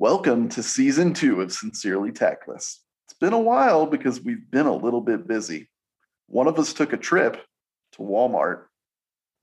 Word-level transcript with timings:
Welcome 0.00 0.48
to 0.48 0.62
season 0.62 1.12
two 1.12 1.42
of 1.42 1.52
Sincerely 1.52 2.10
Tactless. 2.10 2.80
It's 3.04 3.18
been 3.20 3.34
a 3.34 3.38
while 3.38 3.84
because 3.84 4.18
we've 4.18 4.50
been 4.50 4.64
a 4.64 4.74
little 4.74 5.02
bit 5.02 5.26
busy. 5.26 5.68
One 6.26 6.46
of 6.46 6.58
us 6.58 6.72
took 6.72 6.94
a 6.94 6.96
trip 6.96 7.36
to 7.92 7.98
Walmart. 7.98 8.62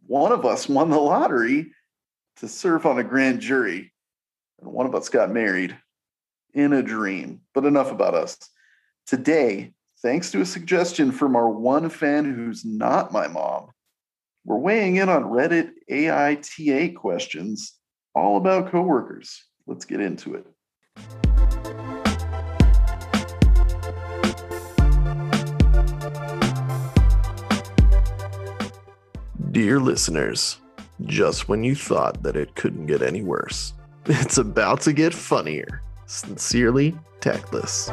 One 0.07 0.31
of 0.31 0.47
us 0.47 0.67
won 0.67 0.89
the 0.89 0.97
lottery 0.97 1.73
to 2.37 2.47
serve 2.47 2.87
on 2.87 2.97
a 2.97 3.03
grand 3.03 3.39
jury. 3.39 3.93
And 4.59 4.71
one 4.71 4.87
of 4.87 4.95
us 4.95 5.09
got 5.09 5.29
married 5.29 5.77
in 6.55 6.73
a 6.73 6.81
dream. 6.81 7.41
But 7.53 7.65
enough 7.65 7.91
about 7.91 8.15
us. 8.15 8.39
Today, 9.05 9.73
thanks 10.01 10.31
to 10.31 10.41
a 10.41 10.45
suggestion 10.45 11.11
from 11.11 11.35
our 11.35 11.51
one 11.51 11.87
fan 11.91 12.25
who's 12.25 12.65
not 12.65 13.13
my 13.13 13.27
mom, 13.27 13.69
we're 14.43 14.57
weighing 14.57 14.95
in 14.95 15.07
on 15.07 15.25
Reddit 15.25 15.69
AITA 15.87 16.95
questions 16.95 17.77
all 18.15 18.37
about 18.37 18.71
coworkers. 18.71 19.46
Let's 19.67 19.83
get 19.83 19.99
into 19.99 20.33
it. 20.33 20.45
Dear 29.51 29.81
listeners, 29.81 30.61
just 31.03 31.49
when 31.49 31.65
you 31.65 31.75
thought 31.75 32.23
that 32.23 32.37
it 32.37 32.55
couldn't 32.55 32.85
get 32.85 33.01
any 33.01 33.21
worse, 33.21 33.73
it's 34.05 34.37
about 34.37 34.79
to 34.81 34.93
get 34.93 35.13
funnier. 35.13 35.81
Sincerely, 36.05 36.95
Tactless. 37.19 37.89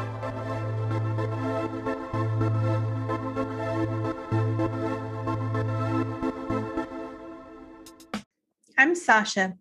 I'm 8.77 8.95
Sasha. 8.95 9.55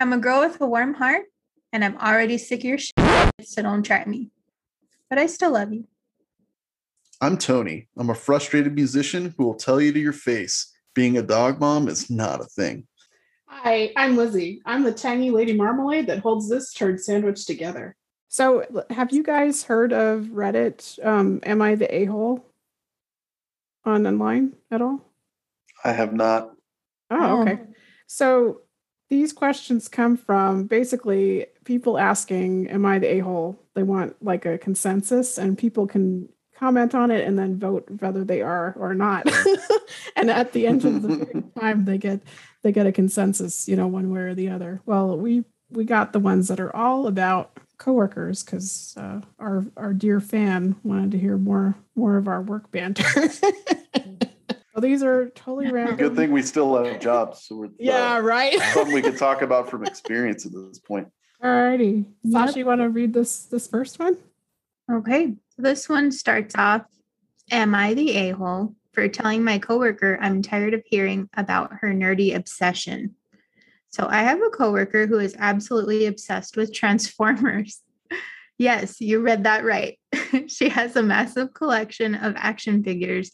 I'm 0.00 0.12
a 0.12 0.18
girl 0.18 0.40
with 0.40 0.60
a 0.60 0.66
warm 0.66 0.94
heart, 0.94 1.26
and 1.74 1.84
I'm 1.84 1.98
already 1.98 2.38
sick 2.38 2.60
of 2.60 2.64
your 2.64 2.78
shit, 2.78 2.94
so 3.42 3.60
don't 3.60 3.82
try 3.82 4.04
me. 4.06 4.30
But 5.10 5.18
I 5.18 5.26
still 5.26 5.50
love 5.50 5.72
you. 5.72 5.84
I'm 7.20 7.36
Tony. 7.36 7.88
I'm 7.98 8.10
a 8.10 8.14
frustrated 8.14 8.74
musician 8.76 9.34
who 9.36 9.44
will 9.44 9.56
tell 9.56 9.80
you 9.80 9.92
to 9.92 9.98
your 9.98 10.12
face 10.12 10.72
being 10.94 11.18
a 11.18 11.22
dog 11.22 11.58
mom 11.58 11.88
is 11.88 12.08
not 12.08 12.40
a 12.40 12.44
thing. 12.44 12.86
Hi, 13.46 13.92
I'm 13.96 14.16
Lizzie. 14.16 14.62
I'm 14.64 14.84
the 14.84 14.92
tangy 14.92 15.32
lady 15.32 15.52
marmalade 15.52 16.06
that 16.06 16.20
holds 16.20 16.48
this 16.48 16.72
turd 16.72 17.00
sandwich 17.00 17.44
together. 17.44 17.96
So, 18.28 18.64
have 18.90 19.12
you 19.12 19.24
guys 19.24 19.64
heard 19.64 19.92
of 19.92 20.26
Reddit? 20.26 21.04
Um, 21.04 21.40
Am 21.42 21.60
I 21.60 21.74
the 21.74 21.92
a 21.92 22.04
hole 22.04 22.46
on 23.84 24.06
online 24.06 24.54
at 24.70 24.80
all? 24.80 25.04
I 25.84 25.92
have 25.92 26.12
not. 26.12 26.52
Oh, 27.10 27.42
okay. 27.42 27.58
So, 28.06 28.60
these 29.10 29.32
questions 29.32 29.88
come 29.88 30.16
from 30.16 30.64
basically 30.64 31.46
people 31.64 31.98
asking, 31.98 32.68
Am 32.68 32.86
I 32.86 32.98
the 32.98 33.14
a 33.14 33.18
hole? 33.20 33.58
They 33.74 33.82
want 33.82 34.16
like 34.22 34.46
a 34.46 34.58
consensus, 34.58 35.38
and 35.38 35.58
people 35.58 35.86
can 35.86 36.28
comment 36.56 36.94
on 36.94 37.10
it 37.10 37.26
and 37.26 37.38
then 37.38 37.58
vote 37.58 37.86
whether 37.98 38.24
they 38.24 38.40
are 38.40 38.74
or 38.78 38.94
not. 38.94 39.28
and 40.16 40.30
at 40.30 40.52
the 40.52 40.66
end 40.66 40.84
of 40.84 41.02
the 41.02 41.44
time, 41.60 41.84
they 41.84 41.98
get 41.98 42.20
they 42.62 42.72
get 42.72 42.86
a 42.86 42.92
consensus, 42.92 43.68
you 43.68 43.76
know, 43.76 43.86
one 43.86 44.10
way 44.10 44.20
or 44.20 44.34
the 44.34 44.48
other. 44.48 44.80
Well, 44.86 45.16
we 45.16 45.44
we 45.70 45.84
got 45.84 46.12
the 46.12 46.20
ones 46.20 46.48
that 46.48 46.60
are 46.60 46.74
all 46.74 47.06
about 47.06 47.58
coworkers 47.78 48.42
because 48.42 48.94
uh, 48.96 49.20
our 49.38 49.66
our 49.76 49.92
dear 49.92 50.20
fan 50.20 50.76
wanted 50.82 51.10
to 51.12 51.18
hear 51.18 51.36
more 51.36 51.74
more 51.96 52.16
of 52.16 52.28
our 52.28 52.42
work 52.42 52.70
banter. 52.70 53.04
well, 53.94 54.80
these 54.80 55.02
are 55.02 55.28
totally 55.30 55.70
random. 55.70 55.96
Good 55.96 56.16
thing 56.16 56.30
we 56.30 56.42
still 56.42 56.82
have 56.82 57.00
jobs. 57.00 57.44
So 57.44 57.56
we're, 57.56 57.70
yeah, 57.78 58.16
uh, 58.16 58.20
right. 58.20 58.58
something 58.72 58.94
we 58.94 59.02
could 59.02 59.18
talk 59.18 59.42
about 59.42 59.68
from 59.68 59.84
experience 59.84 60.46
at 60.46 60.52
this 60.52 60.78
point. 60.78 61.08
Alrighty, 61.44 62.06
Yep. 62.22 62.48
Sasha, 62.48 62.58
you 62.58 62.66
want 62.66 62.80
to 62.80 62.88
read 62.88 63.12
this 63.12 63.44
this 63.44 63.66
first 63.66 63.98
one? 63.98 64.16
Okay. 64.90 65.34
So 65.50 65.62
this 65.62 65.88
one 65.88 66.10
starts 66.10 66.54
off 66.56 66.86
Am 67.50 67.74
I 67.74 67.92
the 67.92 68.16
a 68.16 68.30
hole 68.30 68.74
for 68.92 69.06
telling 69.08 69.44
my 69.44 69.58
coworker 69.58 70.18
I'm 70.20 70.40
tired 70.40 70.72
of 70.72 70.82
hearing 70.86 71.28
about 71.36 71.70
her 71.80 71.88
nerdy 71.88 72.34
obsession? 72.34 73.14
So 73.90 74.08
I 74.08 74.22
have 74.22 74.40
a 74.40 74.48
coworker 74.48 75.06
who 75.06 75.18
is 75.18 75.36
absolutely 75.38 76.06
obsessed 76.06 76.56
with 76.56 76.72
Transformers. 76.72 77.82
yes, 78.58 79.00
you 79.00 79.20
read 79.20 79.44
that 79.44 79.64
right. 79.64 79.98
she 80.46 80.70
has 80.70 80.96
a 80.96 81.02
massive 81.02 81.52
collection 81.52 82.14
of 82.14 82.34
action 82.36 82.82
figures 82.82 83.32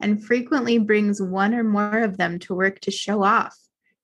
and 0.00 0.24
frequently 0.24 0.78
brings 0.78 1.20
one 1.20 1.54
or 1.54 1.62
more 1.62 1.98
of 1.98 2.16
them 2.16 2.38
to 2.38 2.54
work 2.54 2.80
to 2.80 2.90
show 2.90 3.22
off. 3.22 3.56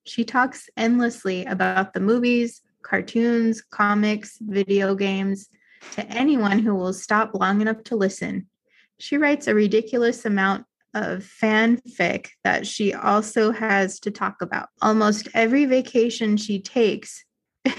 She 0.05 0.23
talks 0.23 0.69
endlessly 0.77 1.43
about 1.45 1.93
the 1.93 1.99
movies, 1.99 2.61
cartoons, 2.83 3.61
comics, 3.61 4.37
video 4.41 4.95
games 4.95 5.49
to 5.93 6.05
anyone 6.07 6.59
who 6.59 6.75
will 6.75 6.93
stop 6.93 7.31
long 7.33 7.61
enough 7.61 7.83
to 7.85 7.95
listen. 7.95 8.47
She 8.99 9.17
writes 9.17 9.47
a 9.47 9.55
ridiculous 9.55 10.25
amount 10.25 10.65
of 10.93 11.19
fanfic 11.19 12.29
that 12.43 12.65
she 12.65 12.93
also 12.93 13.51
has 13.51 13.99
to 13.99 14.11
talk 14.11 14.41
about. 14.41 14.69
Almost 14.81 15.27
every 15.33 15.65
vacation 15.65 16.37
she 16.37 16.59
takes 16.59 17.23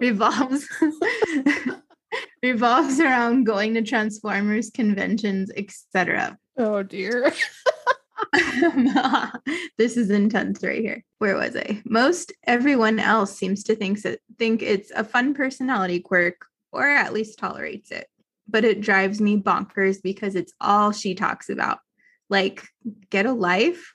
revolves 0.00 0.68
revolves 2.42 3.00
around 3.00 3.44
going 3.44 3.74
to 3.74 3.82
Transformers 3.82 4.70
conventions, 4.70 5.50
etc. 5.56 6.38
Oh 6.56 6.82
dear. 6.82 7.32
this 9.78 9.96
is 9.96 10.10
intense 10.10 10.62
right 10.62 10.80
here. 10.80 11.04
Where 11.18 11.36
was 11.36 11.56
I? 11.56 11.82
Most 11.84 12.32
everyone 12.44 12.98
else 12.98 13.36
seems 13.36 13.64
to 13.64 13.74
think 13.74 14.04
it, 14.04 14.20
think 14.38 14.62
it's 14.62 14.90
a 14.94 15.04
fun 15.04 15.34
personality 15.34 16.00
quirk, 16.00 16.46
or 16.72 16.88
at 16.88 17.12
least 17.12 17.38
tolerates 17.38 17.90
it. 17.90 18.06
But 18.48 18.64
it 18.64 18.80
drives 18.80 19.20
me 19.20 19.36
bonkers 19.36 20.02
because 20.02 20.34
it's 20.34 20.52
all 20.60 20.92
she 20.92 21.14
talks 21.14 21.48
about. 21.48 21.78
Like, 22.30 22.64
get 23.10 23.26
a 23.26 23.32
life. 23.32 23.94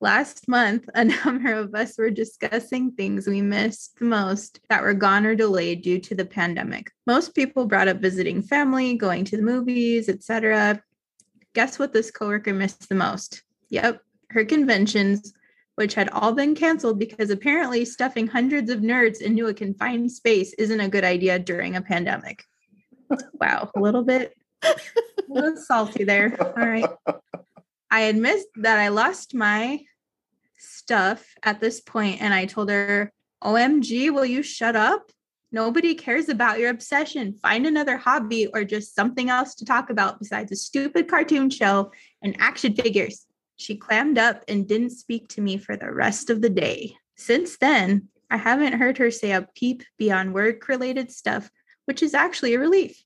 Last 0.00 0.46
month, 0.46 0.88
a 0.94 1.04
number 1.24 1.52
of 1.52 1.74
us 1.74 1.98
were 1.98 2.10
discussing 2.10 2.92
things 2.92 3.26
we 3.26 3.42
missed 3.42 3.98
the 3.98 4.04
most 4.04 4.60
that 4.68 4.82
were 4.82 4.94
gone 4.94 5.26
or 5.26 5.34
delayed 5.34 5.82
due 5.82 5.98
to 6.00 6.14
the 6.14 6.24
pandemic. 6.24 6.92
Most 7.06 7.34
people 7.34 7.66
brought 7.66 7.88
up 7.88 7.98
visiting 7.98 8.42
family, 8.42 8.94
going 8.94 9.24
to 9.24 9.36
the 9.36 9.42
movies, 9.42 10.08
etc. 10.08 10.82
Guess 11.54 11.78
what 11.78 11.92
this 11.92 12.10
coworker 12.10 12.54
missed 12.54 12.88
the 12.88 12.94
most? 12.94 13.42
Yep, 13.70 14.02
her 14.30 14.44
conventions, 14.44 15.32
which 15.74 15.94
had 15.94 16.08
all 16.10 16.32
been 16.32 16.54
canceled 16.54 16.98
because 16.98 17.30
apparently 17.30 17.84
stuffing 17.84 18.26
hundreds 18.26 18.70
of 18.70 18.80
nerds 18.80 19.20
into 19.20 19.46
a 19.46 19.54
confined 19.54 20.10
space 20.10 20.52
isn't 20.54 20.80
a 20.80 20.88
good 20.88 21.04
idea 21.04 21.38
during 21.38 21.76
a 21.76 21.82
pandemic. 21.82 22.44
Wow, 23.40 23.70
a 23.74 23.80
little 23.80 24.02
bit, 24.02 24.34
a 24.62 24.74
little 25.28 25.56
salty 25.56 26.04
there. 26.04 26.36
All 26.40 26.66
right. 26.66 26.88
I 27.90 28.00
admit 28.02 28.44
that 28.56 28.78
I 28.78 28.88
lost 28.88 29.34
my 29.34 29.84
stuff 30.58 31.34
at 31.42 31.60
this 31.60 31.80
point, 31.80 32.20
and 32.20 32.34
I 32.34 32.44
told 32.44 32.70
her, 32.70 33.12
OMG, 33.42 34.12
will 34.12 34.26
you 34.26 34.42
shut 34.42 34.76
up? 34.76 35.10
Nobody 35.50 35.94
cares 35.94 36.28
about 36.28 36.58
your 36.58 36.70
obsession. 36.70 37.32
Find 37.32 37.66
another 37.66 37.96
hobby 37.96 38.48
or 38.48 38.64
just 38.64 38.94
something 38.94 39.30
else 39.30 39.54
to 39.56 39.64
talk 39.64 39.88
about 39.88 40.18
besides 40.18 40.52
a 40.52 40.56
stupid 40.56 41.08
cartoon 41.08 41.48
show 41.48 41.90
and 42.22 42.36
action 42.38 42.74
figures. 42.74 43.24
She 43.56 43.76
clammed 43.76 44.18
up 44.18 44.44
and 44.46 44.68
didn't 44.68 44.90
speak 44.90 45.28
to 45.30 45.40
me 45.40 45.56
for 45.56 45.76
the 45.76 45.90
rest 45.90 46.28
of 46.28 46.42
the 46.42 46.50
day. 46.50 46.96
Since 47.16 47.58
then, 47.58 48.08
I 48.30 48.36
haven't 48.36 48.74
heard 48.74 48.98
her 48.98 49.10
say 49.10 49.32
a 49.32 49.48
peep 49.54 49.82
beyond 49.96 50.34
work 50.34 50.68
related 50.68 51.10
stuff, 51.10 51.50
which 51.86 52.02
is 52.02 52.14
actually 52.14 52.54
a 52.54 52.58
relief. 52.58 53.02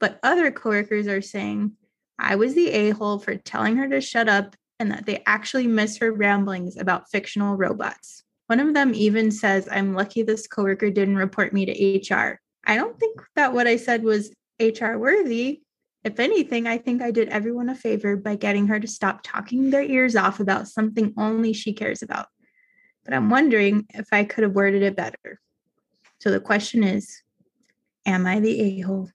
But 0.00 0.18
other 0.22 0.50
coworkers 0.50 1.06
are 1.06 1.22
saying 1.22 1.72
I 2.18 2.34
was 2.36 2.54
the 2.54 2.68
a 2.70 2.90
hole 2.90 3.18
for 3.18 3.36
telling 3.36 3.76
her 3.76 3.88
to 3.88 4.00
shut 4.00 4.28
up 4.28 4.56
and 4.78 4.90
that 4.90 5.06
they 5.06 5.22
actually 5.24 5.66
miss 5.66 5.98
her 5.98 6.12
ramblings 6.12 6.76
about 6.76 7.10
fictional 7.10 7.56
robots. 7.56 8.24
One 8.46 8.60
of 8.60 8.74
them 8.74 8.94
even 8.94 9.30
says, 9.30 9.68
I'm 9.70 9.94
lucky 9.94 10.22
this 10.22 10.46
coworker 10.46 10.90
didn't 10.90 11.16
report 11.16 11.52
me 11.52 11.66
to 11.66 12.14
HR. 12.14 12.40
I 12.64 12.76
don't 12.76 12.98
think 12.98 13.20
that 13.34 13.52
what 13.52 13.66
I 13.66 13.76
said 13.76 14.02
was 14.02 14.32
HR 14.60 14.96
worthy. 14.96 15.62
If 16.04 16.20
anything, 16.20 16.66
I 16.66 16.78
think 16.78 17.02
I 17.02 17.10
did 17.10 17.28
everyone 17.28 17.68
a 17.68 17.74
favor 17.74 18.16
by 18.16 18.36
getting 18.36 18.68
her 18.68 18.78
to 18.78 18.86
stop 18.86 19.20
talking 19.22 19.70
their 19.70 19.82
ears 19.82 20.14
off 20.14 20.40
about 20.40 20.68
something 20.68 21.12
only 21.16 21.52
she 21.52 21.72
cares 21.72 22.02
about. 22.02 22.26
But 23.04 23.14
I'm 23.14 23.30
wondering 23.30 23.86
if 23.94 24.08
I 24.12 24.24
could 24.24 24.44
have 24.44 24.54
worded 24.54 24.82
it 24.82 24.96
better. 24.96 25.40
So 26.20 26.30
the 26.30 26.40
question 26.40 26.82
is 26.82 27.22
Am 28.04 28.26
I 28.26 28.40
the 28.40 28.60
a 28.60 28.80
hole? 28.80 29.10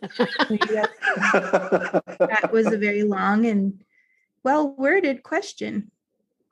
that 0.02 0.90
was 2.52 2.66
a 2.66 2.78
very 2.78 3.02
long 3.02 3.46
and 3.46 3.82
well 4.44 4.74
worded 4.76 5.22
question. 5.22 5.91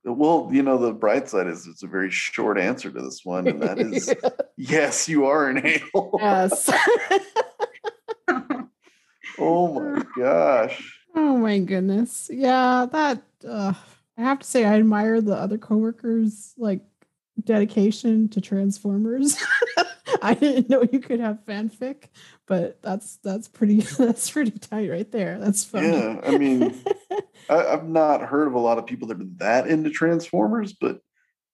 Well, 0.04 0.48
you 0.52 0.62
know, 0.62 0.78
the 0.78 0.92
bright 0.92 1.28
side 1.28 1.46
is 1.46 1.66
it's 1.66 1.82
a 1.82 1.86
very 1.86 2.10
short 2.10 2.58
answer 2.58 2.90
to 2.90 3.00
this 3.00 3.20
one, 3.24 3.46
and 3.46 3.62
that 3.62 3.78
is 3.78 4.12
yes, 4.56 5.08
you 5.08 5.26
are 5.26 5.48
an 5.48 5.64
a-hole. 5.64 6.18
yes. 6.20 6.70
Oh 9.38 9.80
my 9.80 10.02
gosh. 10.16 11.00
Oh 11.14 11.38
my 11.38 11.58
goodness. 11.60 12.28
Yeah, 12.32 12.86
that 12.92 13.22
uh, 13.48 13.72
I 14.18 14.20
have 14.20 14.40
to 14.40 14.46
say 14.46 14.64
I 14.66 14.74
admire 14.74 15.22
the 15.22 15.34
other 15.34 15.56
coworkers 15.56 16.52
like 16.58 16.82
dedication 17.44 18.28
to 18.30 18.40
Transformers. 18.40 19.36
I 20.22 20.34
didn't 20.34 20.68
know 20.68 20.84
you 20.90 21.00
could 21.00 21.20
have 21.20 21.44
fanfic, 21.46 22.08
but 22.46 22.80
that's 22.82 23.16
that's 23.16 23.48
pretty 23.48 23.80
that's 23.98 24.30
pretty 24.30 24.52
tight 24.52 24.90
right 24.90 25.10
there. 25.10 25.38
That's 25.38 25.64
funny. 25.64 25.88
Yeah, 25.88 26.20
I 26.24 26.38
mean, 26.38 26.74
I, 27.50 27.66
I've 27.66 27.88
not 27.88 28.22
heard 28.22 28.46
of 28.46 28.54
a 28.54 28.58
lot 28.58 28.78
of 28.78 28.86
people 28.86 29.08
that 29.08 29.20
are 29.20 29.26
that 29.36 29.66
into 29.66 29.90
Transformers, 29.90 30.72
but 30.72 31.00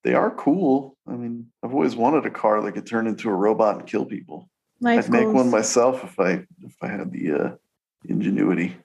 they 0.05 0.15
are 0.15 0.31
cool. 0.31 0.97
I 1.06 1.12
mean, 1.12 1.49
I've 1.62 1.75
always 1.75 1.97
wanted 1.97 2.27
a 2.27 2.31
car 2.31 2.61
that 2.62 2.73
could 2.73 2.87
turn 2.87 3.06
into 3.06 3.29
a 3.29 3.35
robot 3.35 3.77
and 3.77 3.87
kill 3.87 4.05
people. 4.05 4.49
Life 4.81 5.06
I'd 5.06 5.11
make 5.11 5.29
one 5.29 5.50
myself 5.50 6.05
if 6.05 6.19
I 6.19 6.44
if 6.62 6.77
I 6.83 6.88
had 6.88 7.12
the 7.12 7.33
uh, 7.33 7.50
ingenuity. 8.05 8.77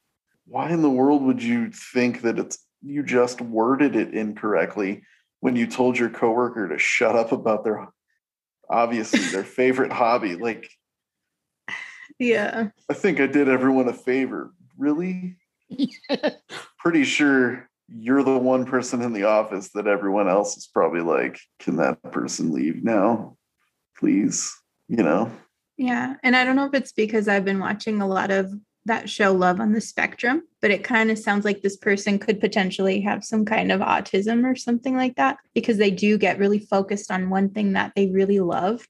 Why 0.46 0.72
in 0.72 0.82
the 0.82 0.90
world 0.90 1.24
would 1.24 1.42
you 1.42 1.72
think 1.72 2.22
that 2.22 2.40
it's 2.40 2.60
you 2.82 3.04
just 3.04 3.42
worded 3.42 3.96
it 3.96 4.14
incorrectly 4.14 5.04
when 5.42 5.56
you 5.56 5.68
told 5.68 6.00
your 6.00 6.10
coworker 6.10 6.70
to 6.70 6.78
shut 6.78 7.16
up 7.16 7.32
about 7.32 7.64
their 7.66 7.90
obviously 8.70 9.20
their 9.20 9.44
favorite 9.44 9.92
hobby? 9.92 10.36
Like, 10.36 10.70
Yeah. 12.18 12.70
I 12.90 12.94
think 12.94 13.20
I 13.20 13.28
did 13.28 13.50
everyone 13.50 13.90
a 13.90 13.94
favor. 13.94 14.54
Really? 14.78 15.38
Pretty 16.80 17.04
sure 17.04 17.70
you're 17.90 18.24
the 18.24 18.38
one 18.38 18.66
person 18.66 19.02
in 19.02 19.14
the 19.14 19.24
office 19.24 19.70
that 19.74 19.88
everyone 19.88 20.30
else 20.30 20.56
is 20.56 20.68
probably 20.68 21.02
like, 21.02 21.40
can 21.60 21.76
that 21.78 22.02
person 22.12 22.54
leave 22.54 22.84
now? 22.84 23.36
Please. 23.98 24.56
You 24.88 25.04
know? 25.04 25.32
Yeah. 25.78 26.16
And 26.24 26.36
I 26.36 26.44
don't 26.44 26.56
know 26.56 26.66
if 26.66 26.74
it's 26.74 26.92
because 26.92 27.28
I've 27.28 27.46
been 27.46 27.60
watching 27.60 28.02
a 28.02 28.08
lot 28.08 28.30
of 28.32 28.54
that 28.86 29.10
show 29.10 29.32
Love 29.34 29.60
on 29.60 29.74
the 29.74 29.82
Spectrum, 29.82 30.44
but 30.60 30.72
it 30.72 30.84
kind 30.84 31.12
of 31.12 31.20
sounds 31.20 31.46
like 31.46 31.62
this 31.62 31.78
person 31.78 32.18
could 32.18 32.40
potentially 32.40 33.02
have 33.02 33.24
some 33.24 33.46
kind 33.46 33.72
of 33.72 33.80
autism 33.80 34.44
or 34.44 34.56
something 34.56 34.96
like 34.96 35.16
that 35.18 35.38
because 35.54 35.78
they 35.78 35.92
do 35.92 36.18
get 36.18 36.40
really 36.40 36.60
focused 36.60 37.12
on 37.12 37.30
one 37.30 37.50
thing 37.50 37.74
that 37.74 37.94
they 37.96 38.08
really 38.08 38.40
love. 38.40 38.88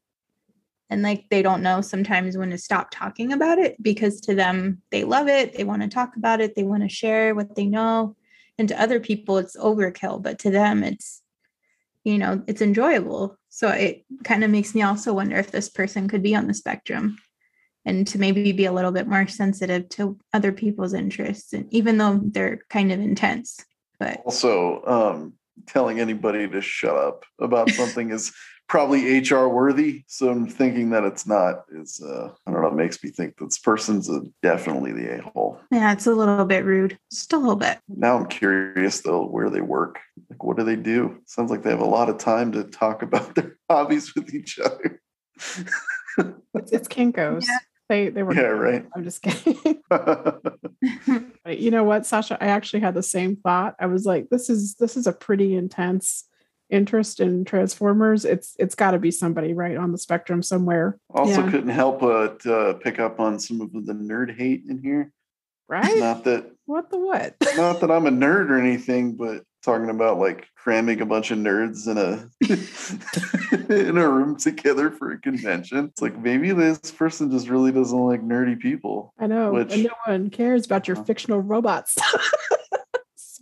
And 0.89 1.01
like 1.01 1.25
they 1.29 1.41
don't 1.41 1.63
know 1.63 1.81
sometimes 1.81 2.37
when 2.37 2.51
to 2.51 2.57
stop 2.57 2.89
talking 2.91 3.33
about 3.33 3.57
it 3.57 3.81
because 3.81 4.21
to 4.21 4.35
them, 4.35 4.81
they 4.91 5.03
love 5.03 5.27
it. 5.27 5.55
They 5.55 5.63
want 5.63 5.81
to 5.81 5.87
talk 5.87 6.15
about 6.15 6.41
it. 6.41 6.55
They 6.55 6.63
want 6.63 6.83
to 6.83 6.89
share 6.89 7.35
what 7.35 7.55
they 7.55 7.65
know. 7.65 8.15
And 8.57 8.67
to 8.69 8.81
other 8.81 8.99
people, 8.99 9.37
it's 9.37 9.57
overkill, 9.57 10.21
but 10.21 10.39
to 10.39 10.51
them, 10.51 10.83
it's, 10.83 11.21
you 12.03 12.17
know, 12.17 12.43
it's 12.47 12.61
enjoyable. 12.61 13.37
So 13.49 13.69
it 13.69 14.05
kind 14.23 14.43
of 14.43 14.51
makes 14.51 14.75
me 14.75 14.81
also 14.81 15.13
wonder 15.13 15.37
if 15.37 15.51
this 15.51 15.69
person 15.69 16.07
could 16.07 16.23
be 16.23 16.35
on 16.35 16.47
the 16.47 16.53
spectrum 16.53 17.17
and 17.85 18.07
to 18.07 18.19
maybe 18.19 18.51
be 18.51 18.65
a 18.65 18.71
little 18.71 18.91
bit 18.91 19.07
more 19.07 19.27
sensitive 19.27 19.89
to 19.89 20.17
other 20.33 20.51
people's 20.51 20.93
interests 20.93 21.53
and 21.53 21.65
even 21.73 21.97
though 21.97 22.19
they're 22.23 22.59
kind 22.69 22.91
of 22.91 22.99
intense 22.99 23.63
but 23.99 24.19
Also, 24.25 24.83
um, 24.85 25.33
telling 25.67 25.99
anybody 25.99 26.49
to 26.49 26.59
shut 26.59 26.95
up 26.95 27.23
about 27.39 27.69
something 27.79 28.09
is 28.09 28.33
probably 28.67 29.19
HR 29.19 29.47
worthy. 29.47 30.03
So 30.07 30.29
I'm 30.31 30.47
thinking 30.47 30.89
that 30.89 31.03
it's 31.03 31.27
not 31.27 31.65
is 31.71 32.01
uh 32.01 32.31
I 32.47 32.51
don't 32.51 32.61
know, 32.61 32.67
it 32.69 32.73
makes 32.73 33.03
me 33.03 33.11
think 33.11 33.37
this 33.37 33.59
person's 33.59 34.09
a, 34.09 34.21
definitely 34.41 34.91
the 34.93 35.19
a-hole. 35.19 35.59
yeah 35.71 35.91
it's 35.91 36.07
a 36.07 36.13
little 36.15 36.45
bit 36.45 36.65
rude 36.65 36.97
just 37.11 37.31
a 37.33 37.37
little 37.37 37.55
bit 37.57 37.77
Now 37.87 38.17
I'm 38.17 38.25
curious 38.27 39.01
though 39.01 39.25
where 39.27 39.49
they 39.51 39.61
work. 39.61 39.99
Like 40.31 40.43
what 40.43 40.57
do 40.57 40.63
they 40.63 40.77
do? 40.77 41.19
Sounds 41.25 41.51
like 41.51 41.61
they 41.61 41.69
have 41.69 41.79
a 41.81 41.85
lot 41.85 42.09
of 42.09 42.17
time 42.17 42.53
to 42.53 42.63
talk 42.63 43.03
about 43.03 43.35
their 43.35 43.57
hobbies 43.69 44.15
with 44.15 44.33
each 44.33 44.57
other. 44.57 44.99
it's, 46.55 46.71
it's 46.71 46.87
Kinkos. 46.87 47.45
Yeah. 47.47 47.57
They 47.91 48.07
they 48.07 48.23
were 48.23 48.33
yeah, 48.33 48.43
right. 48.43 48.85
I'm 48.95 49.03
just 49.03 49.21
kidding. 49.21 49.81
You 51.45 51.71
know 51.71 51.83
what, 51.83 52.05
Sasha? 52.05 52.37
I 52.41 52.47
actually 52.47 52.79
had 52.79 52.93
the 52.93 53.03
same 53.03 53.35
thought. 53.35 53.75
I 53.79 53.87
was 53.87 54.05
like, 54.05 54.29
this 54.29 54.49
is 54.49 54.75
this 54.75 54.95
is 54.95 55.07
a 55.07 55.11
pretty 55.11 55.55
intense 55.55 56.23
interest 56.69 57.19
in 57.19 57.43
Transformers. 57.43 58.23
It's 58.23 58.55
it's 58.57 58.75
got 58.75 58.91
to 58.91 58.99
be 58.99 59.11
somebody 59.11 59.53
right 59.53 59.75
on 59.75 59.91
the 59.91 59.97
spectrum 59.97 60.41
somewhere, 60.41 60.97
also 61.09 61.41
Yeah. 61.41 61.51
couldn't 61.51 61.67
help 61.69 61.99
but 61.99 62.45
uh, 62.45 62.75
pick 62.75 62.97
up 62.99 63.19
on 63.19 63.39
some 63.39 63.59
of 63.59 63.73
the 63.73 63.91
nerd 63.93 64.37
hate 64.37 64.63
in 64.69 64.81
here. 64.81 65.11
right? 65.67 65.97
Not 65.99 66.23
that 66.23 66.49
what 66.65 66.89
the 66.91 66.97
what? 66.97 67.35
not 67.57 67.81
that 67.81 67.91
I'm 67.91 68.05
a 68.07 68.11
nerd 68.11 68.49
or 68.51 68.57
anything, 68.57 69.15
but 69.17 69.43
talking 69.63 69.89
about 69.89 70.19
like 70.19 70.47
cramming 70.55 71.01
a 71.01 71.05
bunch 71.05 71.31
of 71.31 71.37
nerds 71.39 71.87
in 71.87 71.97
a 71.97 72.29
in 73.89 73.97
a 73.97 74.09
room 74.09 74.35
together 74.37 74.91
for 74.91 75.11
a 75.11 75.17
convention. 75.19 75.85
It's 75.85 76.01
like 76.01 76.17
maybe 76.19 76.51
this 76.51 76.91
person 76.91 77.31
just 77.31 77.47
really 77.49 77.71
doesn't 77.71 77.97
like 77.97 78.21
nerdy 78.21 78.59
people. 78.59 79.13
I 79.19 79.27
know, 79.27 79.51
Which- 79.53 79.73
and 79.73 79.83
no 79.83 79.89
one 80.05 80.29
cares 80.29 80.65
about 80.65 80.87
your 80.87 80.97
Uh-huh. 80.97 81.05
fictional 81.05 81.39
robots. 81.39 81.97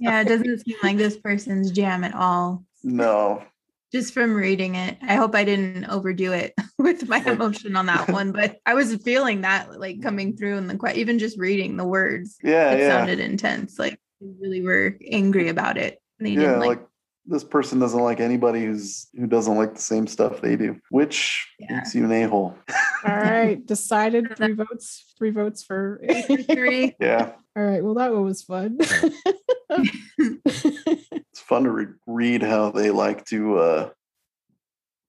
yeah 0.01 0.21
it 0.21 0.29
doesn't 0.29 0.59
seem 0.65 0.77
like 0.81 0.95
this 0.95 1.17
person's 1.17 1.71
jam 1.71 2.05
at 2.05 2.15
all 2.15 2.63
No. 2.83 3.43
just 3.91 4.13
from 4.13 4.33
reading 4.33 4.75
it 4.75 4.97
i 5.01 5.15
hope 5.15 5.35
i 5.35 5.43
didn't 5.43 5.85
overdo 5.87 6.31
it 6.31 6.53
with 6.77 7.09
my 7.09 7.17
Like- 7.17 7.27
emotion 7.27 7.75
on 7.75 7.87
that 7.87 8.07
one 8.09 8.31
but 8.31 8.59
i 8.65 8.73
was 8.75 8.95
feeling 9.03 9.41
that 9.41 9.77
like 9.77 10.01
coming 10.01 10.37
through 10.37 10.55
in 10.57 10.67
the 10.67 10.77
que- 10.77 10.93
even 10.95 11.19
just 11.19 11.37
reading 11.37 11.75
the 11.75 11.83
words 11.83 12.37
Yeah, 12.41 12.71
it 12.71 12.79
yeah. 12.79 12.87
sounded 12.97 13.19
intense 13.19 13.77
like 13.77 13.99
really 14.21 14.61
were 14.61 14.95
angry 15.11 15.49
about 15.49 15.77
it 15.77 16.01
they 16.19 16.31
yeah, 16.31 16.39
didn't 16.39 16.59
like, 16.59 16.67
like 16.79 16.85
this 17.25 17.43
person 17.43 17.79
doesn't 17.79 17.99
like 18.01 18.19
anybody 18.19 18.65
who's 18.65 19.07
who 19.15 19.27
doesn't 19.27 19.55
like 19.55 19.75
the 19.75 19.81
same 19.81 20.07
stuff 20.07 20.41
they 20.41 20.55
do, 20.55 20.77
which 20.89 21.47
Yeah. 21.59 21.75
makes 21.77 21.93
you 21.95 22.05
an 22.05 22.11
a-hole. 22.11 22.55
All 23.05 23.15
right, 23.15 23.63
decided 23.65 24.35
three 24.37 24.53
votes, 24.53 25.13
three 25.17 25.31
votes 25.31 25.63
for. 25.63 26.01
three 26.51 26.95
Yeah. 26.99 27.33
All 27.55 27.63
right, 27.63 27.83
well 27.83 27.95
that 27.95 28.11
one 28.13 28.23
was 28.25 28.41
fun. 28.43 28.77
It's 30.17 31.39
fun 31.41 31.63
to 31.63 31.71
re- 31.71 31.85
read 32.07 32.41
how 32.43 32.71
they 32.71 32.89
like 32.91 33.25
to 33.25 33.57
uh 33.59 33.89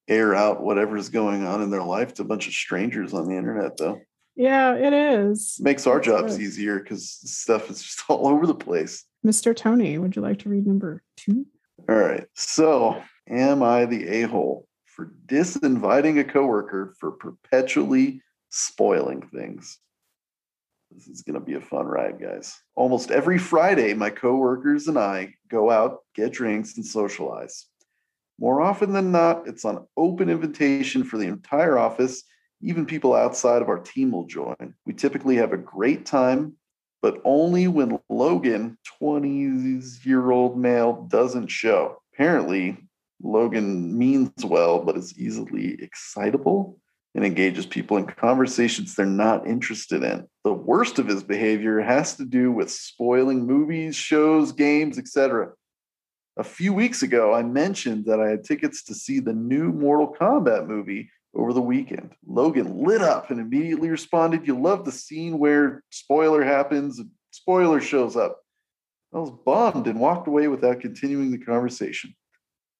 air 0.09 0.35
out 0.35 0.63
whatever's 0.63 1.09
going 1.09 1.45
on 1.47 1.63
in 1.63 1.71
their 1.71 1.83
life 1.85 2.15
to 2.15 2.23
a 2.23 2.25
bunch 2.25 2.47
of 2.49 2.53
strangers 2.53 3.15
on 3.15 3.27
the 3.29 3.37
internet 3.37 3.77
though. 3.77 4.01
Yeah, 4.41 4.75
it 4.75 4.95
is. 4.95 5.59
makes 5.61 5.87
our 5.87 6.01
jobs 6.01 6.33
Right. 6.33 6.41
easier 6.41 6.79
because 6.79 7.11
stuff 7.11 7.69
is 7.71 7.83
just 7.83 8.03
all 8.09 8.27
over 8.27 8.47
the 8.47 8.55
place. 8.55 9.05
Mr. 9.25 9.55
Tony, 9.55 9.99
would 9.99 10.17
you 10.17 10.23
like 10.23 10.39
to 10.39 10.49
read 10.49 10.67
number 10.67 11.03
two? 11.19 11.45
All 11.91 11.97
right. 11.97 12.27
So, 12.35 13.03
am 13.29 13.63
I 13.63 13.85
the 13.85 14.09
a 14.09 14.23
hole 14.23 14.67
for 14.87 15.13
disinviting 15.27 16.19
a 16.19 16.25
coworker 16.25 16.95
for 16.99 17.11
perpetually 17.13 18.23
spoiling 18.49 19.21
things? 19.29 19.79
This 20.91 21.07
is 21.07 21.21
going 21.23 21.39
to 21.39 21.45
be 21.45 21.55
a 21.55 21.61
fun 21.61 21.85
ride, 21.87 22.19
guys. 22.19 22.59
Almost 22.75 23.11
every 23.11 23.39
Friday, 23.39 23.93
my 23.93 24.09
coworkers 24.09 24.89
and 24.89 24.99
I 24.99 25.35
go 25.51 25.71
out, 25.71 25.99
get 26.15 26.33
drinks, 26.33 26.77
and 26.77 26.85
socialize. 26.85 27.67
More 28.39 28.63
often 28.63 28.95
than 28.95 29.13
not, 29.13 29.47
it's 29.47 29.67
on 29.67 29.87
open 29.99 30.31
invitation 30.31 31.05
for 31.05 31.19
the 31.19 31.27
entire 31.27 31.77
office. 31.79 32.25
Even 32.63 32.87
people 32.87 33.15
outside 33.15 33.63
of 33.63 33.69
our 33.69 33.79
team 33.79 34.13
will 34.13 34.27
join. 34.27 34.75
We 34.85 34.93
typically 34.93 35.37
have 35.37 35.53
a 35.53 35.59
great 35.59 36.05
time, 36.05 36.55
but 37.03 37.21
only 37.25 37.69
when 37.69 37.99
Logan, 38.09 38.77
20 38.99 39.81
year 40.05 40.31
old 40.31 40.59
male, 40.59 41.07
doesn't 41.11 41.49
show. 41.49 42.03
Apparently, 42.13 42.77
Logan 43.23 43.97
means 43.97 44.45
well, 44.45 44.81
but 44.81 44.97
is 44.97 45.19
easily 45.19 45.83
excitable 45.83 46.79
and 47.15 47.25
engages 47.25 47.67
people 47.67 47.97
in 47.97 48.07
conversations 48.07 48.95
they're 48.95 49.07
not 49.07 49.47
interested 49.47 50.03
in. 50.03 50.27
The 50.45 50.53
worst 50.53 50.99
of 50.99 51.09
his 51.09 51.23
behavior 51.23 51.81
has 51.81 52.17
to 52.17 52.25
do 52.25 52.53
with 52.53 52.71
spoiling 52.71 53.47
movies, 53.47 53.97
shows, 53.97 54.53
games, 54.53 54.99
etc. 54.99 55.53
A 56.37 56.45
few 56.45 56.73
weeks 56.73 57.03
ago, 57.03 57.35
I 57.35 57.43
mentioned 57.43 58.05
that 58.07 58.21
I 58.21 58.29
had 58.29 58.45
tickets 58.45 58.85
to 58.85 58.95
see 58.95 59.19
the 59.19 59.33
new 59.33 59.73
Mortal 59.73 60.15
Kombat 60.19 60.69
movie 60.69 61.11
over 61.35 61.53
the 61.53 61.61
weekend. 61.61 62.13
Logan 62.27 62.85
lit 62.85 63.03
up 63.03 63.31
and 63.31 63.41
immediately 63.41 63.89
responded, 63.89 64.47
You 64.47 64.59
love 64.59 64.85
the 64.85 64.93
scene 64.93 65.39
where 65.39 65.83
spoiler 65.91 66.43
happens 66.43 67.01
spoiler 67.31 67.81
shows 67.81 68.17
up. 68.17 68.41
I 69.15 69.19
was 69.19 69.31
bummed 69.31 69.87
and 69.87 69.99
walked 69.99 70.29
away 70.29 70.49
without 70.49 70.81
continuing 70.81 71.31
the 71.31 71.39
conversation. 71.39 72.15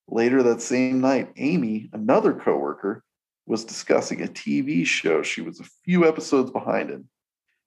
Later 0.09 0.43
that 0.43 0.63
same 0.63 1.01
night, 1.01 1.33
Amy, 1.37 1.89
another 1.93 2.33
coworker, 2.33 3.03
was 3.47 3.65
discussing 3.65 4.23
a 4.23 4.27
TV 4.27 4.87
show 4.87 5.23
she 5.23 5.41
was 5.41 5.61
a 5.61 5.69
few 5.85 6.07
episodes 6.07 6.51
behind 6.51 6.91
in. 6.91 7.09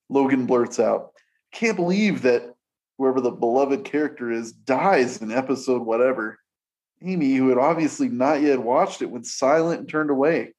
Logan 0.09 0.45
blurts 0.45 0.79
out, 0.79 1.11
Can't 1.51 1.75
believe 1.75 2.21
that 2.21 2.53
whoever 2.97 3.21
the 3.21 3.31
beloved 3.31 3.83
character 3.83 4.31
is 4.31 4.51
dies 4.51 5.21
in 5.21 5.31
episode 5.31 5.81
whatever. 5.81 6.37
Amy, 7.01 7.35
who 7.35 7.49
had 7.49 7.57
obviously 7.57 8.07
not 8.07 8.41
yet 8.41 8.59
watched 8.59 9.01
it, 9.01 9.09
went 9.09 9.25
silent 9.25 9.81
and 9.81 9.89
turned 9.89 10.09
away. 10.09 10.53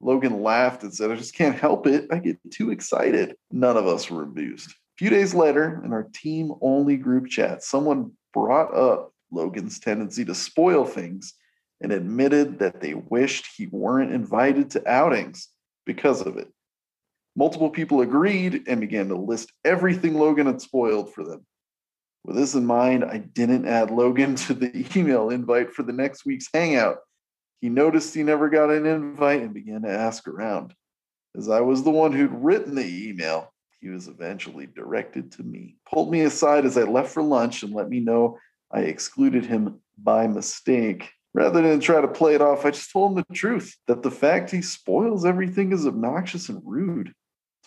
Logan 0.00 0.42
laughed 0.42 0.82
and 0.82 0.94
said, 0.94 1.10
I 1.10 1.16
just 1.16 1.34
can't 1.34 1.58
help 1.58 1.86
it. 1.86 2.06
I 2.10 2.18
get 2.18 2.38
too 2.50 2.70
excited. 2.70 3.34
None 3.50 3.76
of 3.76 3.86
us 3.86 4.10
were 4.10 4.22
amused. 4.24 4.70
A 4.70 4.96
few 4.98 5.10
days 5.10 5.34
later, 5.34 5.82
in 5.84 5.92
our 5.92 6.08
team 6.14 6.52
only 6.60 6.96
group 6.96 7.28
chat, 7.28 7.62
someone 7.62 8.12
brought 8.32 8.74
up 8.74 9.12
Logan's 9.30 9.78
tendency 9.78 10.24
to 10.24 10.34
spoil 10.34 10.84
things 10.84 11.34
and 11.80 11.92
admitted 11.92 12.58
that 12.58 12.80
they 12.80 12.94
wished 12.94 13.48
he 13.56 13.66
weren't 13.66 14.12
invited 14.12 14.70
to 14.70 14.88
outings 14.88 15.48
because 15.84 16.22
of 16.22 16.36
it. 16.36 16.48
Multiple 17.34 17.68
people 17.68 18.00
agreed 18.00 18.64
and 18.66 18.80
began 18.80 19.08
to 19.08 19.16
list 19.16 19.52
everything 19.64 20.14
Logan 20.14 20.46
had 20.46 20.60
spoiled 20.60 21.12
for 21.12 21.22
them. 21.22 21.44
With 22.24 22.36
this 22.36 22.54
in 22.54 22.64
mind, 22.66 23.04
I 23.04 23.18
didn't 23.18 23.68
add 23.68 23.90
Logan 23.90 24.34
to 24.46 24.54
the 24.54 24.86
email 24.96 25.30
invite 25.30 25.72
for 25.72 25.82
the 25.82 25.92
next 25.92 26.24
week's 26.24 26.48
hangout. 26.52 26.98
He 27.60 27.68
noticed 27.68 28.14
he 28.14 28.22
never 28.22 28.48
got 28.48 28.70
an 28.70 28.86
invite 28.86 29.42
and 29.42 29.54
began 29.54 29.82
to 29.82 29.90
ask 29.90 30.28
around. 30.28 30.74
As 31.36 31.48
I 31.48 31.60
was 31.60 31.82
the 31.82 31.90
one 31.90 32.12
who'd 32.12 32.32
written 32.32 32.74
the 32.74 33.08
email, 33.08 33.52
he 33.80 33.88
was 33.88 34.08
eventually 34.08 34.66
directed 34.66 35.32
to 35.32 35.42
me. 35.42 35.76
Pulled 35.90 36.10
me 36.10 36.22
aside 36.22 36.64
as 36.64 36.78
I 36.78 36.82
left 36.82 37.12
for 37.12 37.22
lunch 37.22 37.62
and 37.62 37.74
let 37.74 37.88
me 37.88 38.00
know 38.00 38.38
I 38.70 38.80
excluded 38.80 39.44
him 39.44 39.80
by 39.98 40.26
mistake. 40.26 41.10
Rather 41.34 41.60
than 41.60 41.80
try 41.80 42.00
to 42.00 42.08
play 42.08 42.34
it 42.34 42.40
off, 42.40 42.64
I 42.64 42.70
just 42.70 42.90
told 42.90 43.12
him 43.12 43.24
the 43.28 43.34
truth 43.34 43.76
that 43.86 44.02
the 44.02 44.10
fact 44.10 44.50
he 44.50 44.62
spoils 44.62 45.26
everything 45.26 45.72
is 45.72 45.86
obnoxious 45.86 46.48
and 46.48 46.62
rude. 46.64 47.12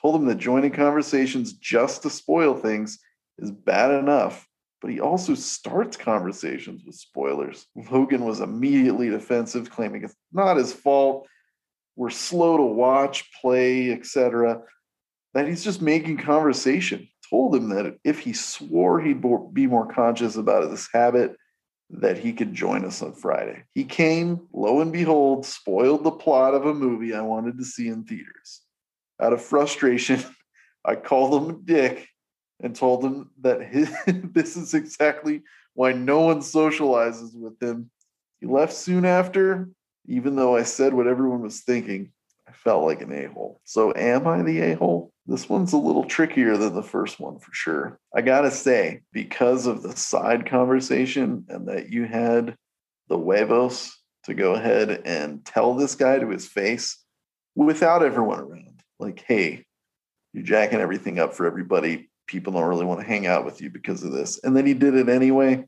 Told 0.01 0.15
him 0.15 0.25
that 0.25 0.39
joining 0.39 0.71
conversations 0.71 1.53
just 1.53 2.01
to 2.01 2.09
spoil 2.09 2.55
things 2.55 2.99
is 3.37 3.51
bad 3.51 3.91
enough, 3.91 4.47
but 4.81 4.91
he 4.91 4.99
also 4.99 5.35
starts 5.35 5.97
conversations 5.97 6.83
with 6.85 6.95
spoilers. 6.95 7.67
Logan 7.91 8.23
was 8.23 8.39
immediately 8.39 9.09
defensive, 9.09 9.69
claiming 9.69 10.03
it's 10.03 10.15
not 10.31 10.57
his 10.57 10.71
fault. 10.71 11.27
We're 11.95 12.09
slow 12.09 12.57
to 12.57 12.63
watch, 12.63 13.29
play, 13.41 13.91
etc. 13.91 14.61
That 15.33 15.47
he's 15.47 15.63
just 15.63 15.81
making 15.81 16.17
conversation. 16.17 17.07
Told 17.29 17.55
him 17.55 17.69
that 17.69 17.97
if 18.03 18.19
he 18.19 18.33
swore 18.33 18.99
he'd 19.01 19.21
be 19.53 19.67
more 19.67 19.91
conscious 19.91 20.35
about 20.35 20.69
this 20.69 20.87
habit, 20.91 21.35
that 21.91 22.17
he 22.17 22.33
could 22.33 22.53
join 22.53 22.85
us 22.85 23.01
on 23.01 23.13
Friday. 23.13 23.63
He 23.73 23.83
came, 23.83 24.47
lo 24.53 24.81
and 24.81 24.93
behold, 24.93 25.45
spoiled 25.45 26.03
the 26.03 26.11
plot 26.11 26.53
of 26.53 26.65
a 26.65 26.73
movie 26.73 27.13
I 27.13 27.21
wanted 27.21 27.57
to 27.57 27.65
see 27.65 27.87
in 27.87 28.03
theaters. 28.03 28.61
Out 29.19 29.33
of 29.33 29.41
frustration, 29.41 30.23
I 30.85 30.95
called 30.95 31.43
him 31.43 31.55
a 31.55 31.59
dick 31.59 32.08
and 32.61 32.75
told 32.75 33.03
him 33.03 33.29
that 33.41 33.61
his, 33.71 33.91
this 34.05 34.57
is 34.57 34.73
exactly 34.73 35.43
why 35.73 35.93
no 35.93 36.21
one 36.21 36.39
socializes 36.39 37.33
with 37.33 37.61
him. 37.61 37.89
He 38.39 38.47
left 38.47 38.73
soon 38.73 39.05
after, 39.05 39.69
even 40.07 40.35
though 40.35 40.55
I 40.55 40.63
said 40.63 40.93
what 40.93 41.07
everyone 41.07 41.41
was 41.41 41.61
thinking. 41.61 42.11
I 42.47 42.51
felt 42.51 42.85
like 42.85 43.01
an 43.01 43.11
a 43.11 43.25
hole. 43.25 43.61
So, 43.63 43.93
am 43.95 44.27
I 44.27 44.41
the 44.41 44.59
a 44.59 44.73
hole? 44.75 45.11
This 45.27 45.47
one's 45.47 45.73
a 45.73 45.77
little 45.77 46.05
trickier 46.05 46.57
than 46.57 46.73
the 46.73 46.81
first 46.81 47.19
one 47.19 47.37
for 47.37 47.53
sure. 47.53 47.99
I 48.15 48.21
gotta 48.21 48.49
say, 48.49 49.01
because 49.13 49.67
of 49.67 49.83
the 49.83 49.95
side 49.95 50.49
conversation 50.49 51.45
and 51.47 51.67
that 51.67 51.91
you 51.91 52.05
had 52.05 52.55
the 53.07 53.17
huevos 53.17 53.95
to 54.23 54.33
go 54.33 54.55
ahead 54.55 55.03
and 55.05 55.45
tell 55.45 55.75
this 55.75 55.93
guy 55.93 56.17
to 56.17 56.29
his 56.29 56.47
face 56.47 56.97
without 57.55 58.03
everyone 58.03 58.39
around, 58.39 58.81
like, 58.99 59.23
hey, 59.27 59.65
you're 60.33 60.43
jacking 60.43 60.79
everything 60.79 61.19
up 61.19 61.35
for 61.35 61.45
everybody. 61.45 62.09
People 62.29 62.53
don't 62.53 62.69
really 62.69 62.85
want 62.85 62.99
to 62.99 63.07
hang 63.07 63.25
out 63.25 63.43
with 63.43 63.59
you 63.59 63.71
because 63.71 64.03
of 64.03 64.11
this. 64.11 64.39
And 64.43 64.55
then 64.55 64.67
he 64.67 64.75
did 64.75 64.93
it 64.93 65.09
anyway. 65.09 65.65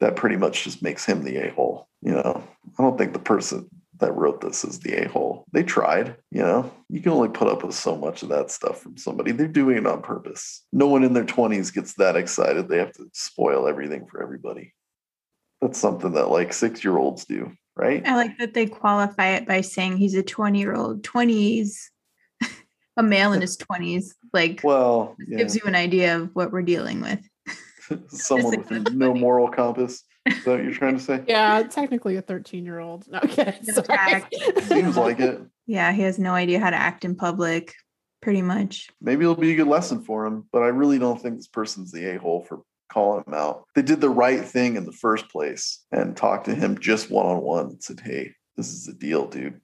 That 0.00 0.16
pretty 0.16 0.36
much 0.36 0.64
just 0.64 0.82
makes 0.82 1.02
him 1.02 1.24
the 1.24 1.38
a 1.38 1.50
hole. 1.50 1.88
You 2.02 2.12
know, 2.12 2.44
I 2.78 2.82
don't 2.82 2.98
think 2.98 3.14
the 3.14 3.18
person 3.18 3.70
that 4.00 4.14
wrote 4.14 4.42
this 4.42 4.64
is 4.64 4.78
the 4.80 5.04
a 5.04 5.08
hole. 5.08 5.46
They 5.52 5.62
tried, 5.62 6.14
you 6.30 6.42
know, 6.42 6.70
you 6.90 7.00
can 7.00 7.12
only 7.12 7.30
put 7.30 7.48
up 7.48 7.64
with 7.64 7.74
so 7.74 7.96
much 7.96 8.22
of 8.22 8.28
that 8.28 8.50
stuff 8.50 8.82
from 8.82 8.98
somebody. 8.98 9.32
They're 9.32 9.48
doing 9.48 9.78
it 9.78 9.86
on 9.86 10.02
purpose. 10.02 10.62
No 10.72 10.88
one 10.88 11.04
in 11.04 11.14
their 11.14 11.24
20s 11.24 11.72
gets 11.72 11.94
that 11.94 12.16
excited. 12.16 12.68
They 12.68 12.78
have 12.78 12.92
to 12.92 13.08
spoil 13.14 13.66
everything 13.66 14.06
for 14.06 14.22
everybody. 14.22 14.74
That's 15.62 15.78
something 15.78 16.12
that 16.12 16.30
like 16.30 16.52
six 16.52 16.84
year 16.84 16.98
olds 16.98 17.24
do, 17.24 17.50
right? 17.76 18.06
I 18.06 18.14
like 18.14 18.36
that 18.38 18.52
they 18.52 18.66
qualify 18.66 19.30
it 19.30 19.48
by 19.48 19.62
saying 19.62 19.96
he's 19.96 20.14
a 20.14 20.22
20 20.22 20.58
year 20.58 20.74
old, 20.74 21.02
20s, 21.02 21.76
a 22.98 23.02
male 23.02 23.32
in 23.32 23.40
his 23.40 23.56
20s. 23.56 24.12
Like, 24.32 24.60
well, 24.64 25.16
yeah. 25.26 25.38
gives 25.38 25.54
you 25.54 25.62
an 25.66 25.74
idea 25.74 26.16
of 26.16 26.30
what 26.34 26.52
we're 26.52 26.62
dealing 26.62 27.00
with. 27.00 27.20
Someone 28.08 28.64
with 28.68 28.90
no 28.92 29.14
moral 29.14 29.48
compass. 29.48 30.04
Is 30.26 30.44
that 30.44 30.50
what 30.50 30.62
you're 30.62 30.72
trying 30.72 30.98
to 30.98 31.02
say? 31.02 31.22
Yeah, 31.26 31.62
technically 31.62 32.16
a 32.16 32.22
13 32.22 32.64
year 32.64 32.80
old. 32.80 33.06
No 33.08 33.20
kidding. 33.20 33.62
Seems 33.64 34.96
like 34.96 35.20
it. 35.20 35.40
Yeah, 35.66 35.92
he 35.92 36.02
has 36.02 36.18
no 36.18 36.32
idea 36.32 36.60
how 36.60 36.70
to 36.70 36.76
act 36.76 37.04
in 37.04 37.14
public, 37.14 37.74
pretty 38.20 38.42
much. 38.42 38.88
Maybe 39.00 39.22
it'll 39.22 39.36
be 39.36 39.52
a 39.52 39.56
good 39.56 39.68
lesson 39.68 40.02
for 40.02 40.26
him, 40.26 40.46
but 40.52 40.62
I 40.62 40.68
really 40.68 40.98
don't 40.98 41.20
think 41.20 41.36
this 41.36 41.46
person's 41.46 41.92
the 41.92 42.14
a 42.14 42.18
hole 42.18 42.44
for 42.44 42.62
calling 42.92 43.24
him 43.26 43.34
out. 43.34 43.64
They 43.74 43.82
did 43.82 44.00
the 44.00 44.10
right 44.10 44.44
thing 44.44 44.76
in 44.76 44.84
the 44.84 44.92
first 44.92 45.28
place 45.30 45.84
and 45.92 46.16
talked 46.16 46.46
to 46.46 46.54
him 46.54 46.78
just 46.78 47.10
one 47.10 47.26
on 47.26 47.40
one 47.40 47.66
and 47.66 47.82
said, 47.82 48.00
hey, 48.00 48.34
this 48.56 48.72
is 48.72 48.84
the 48.84 48.94
deal, 48.94 49.26
dude 49.26 49.60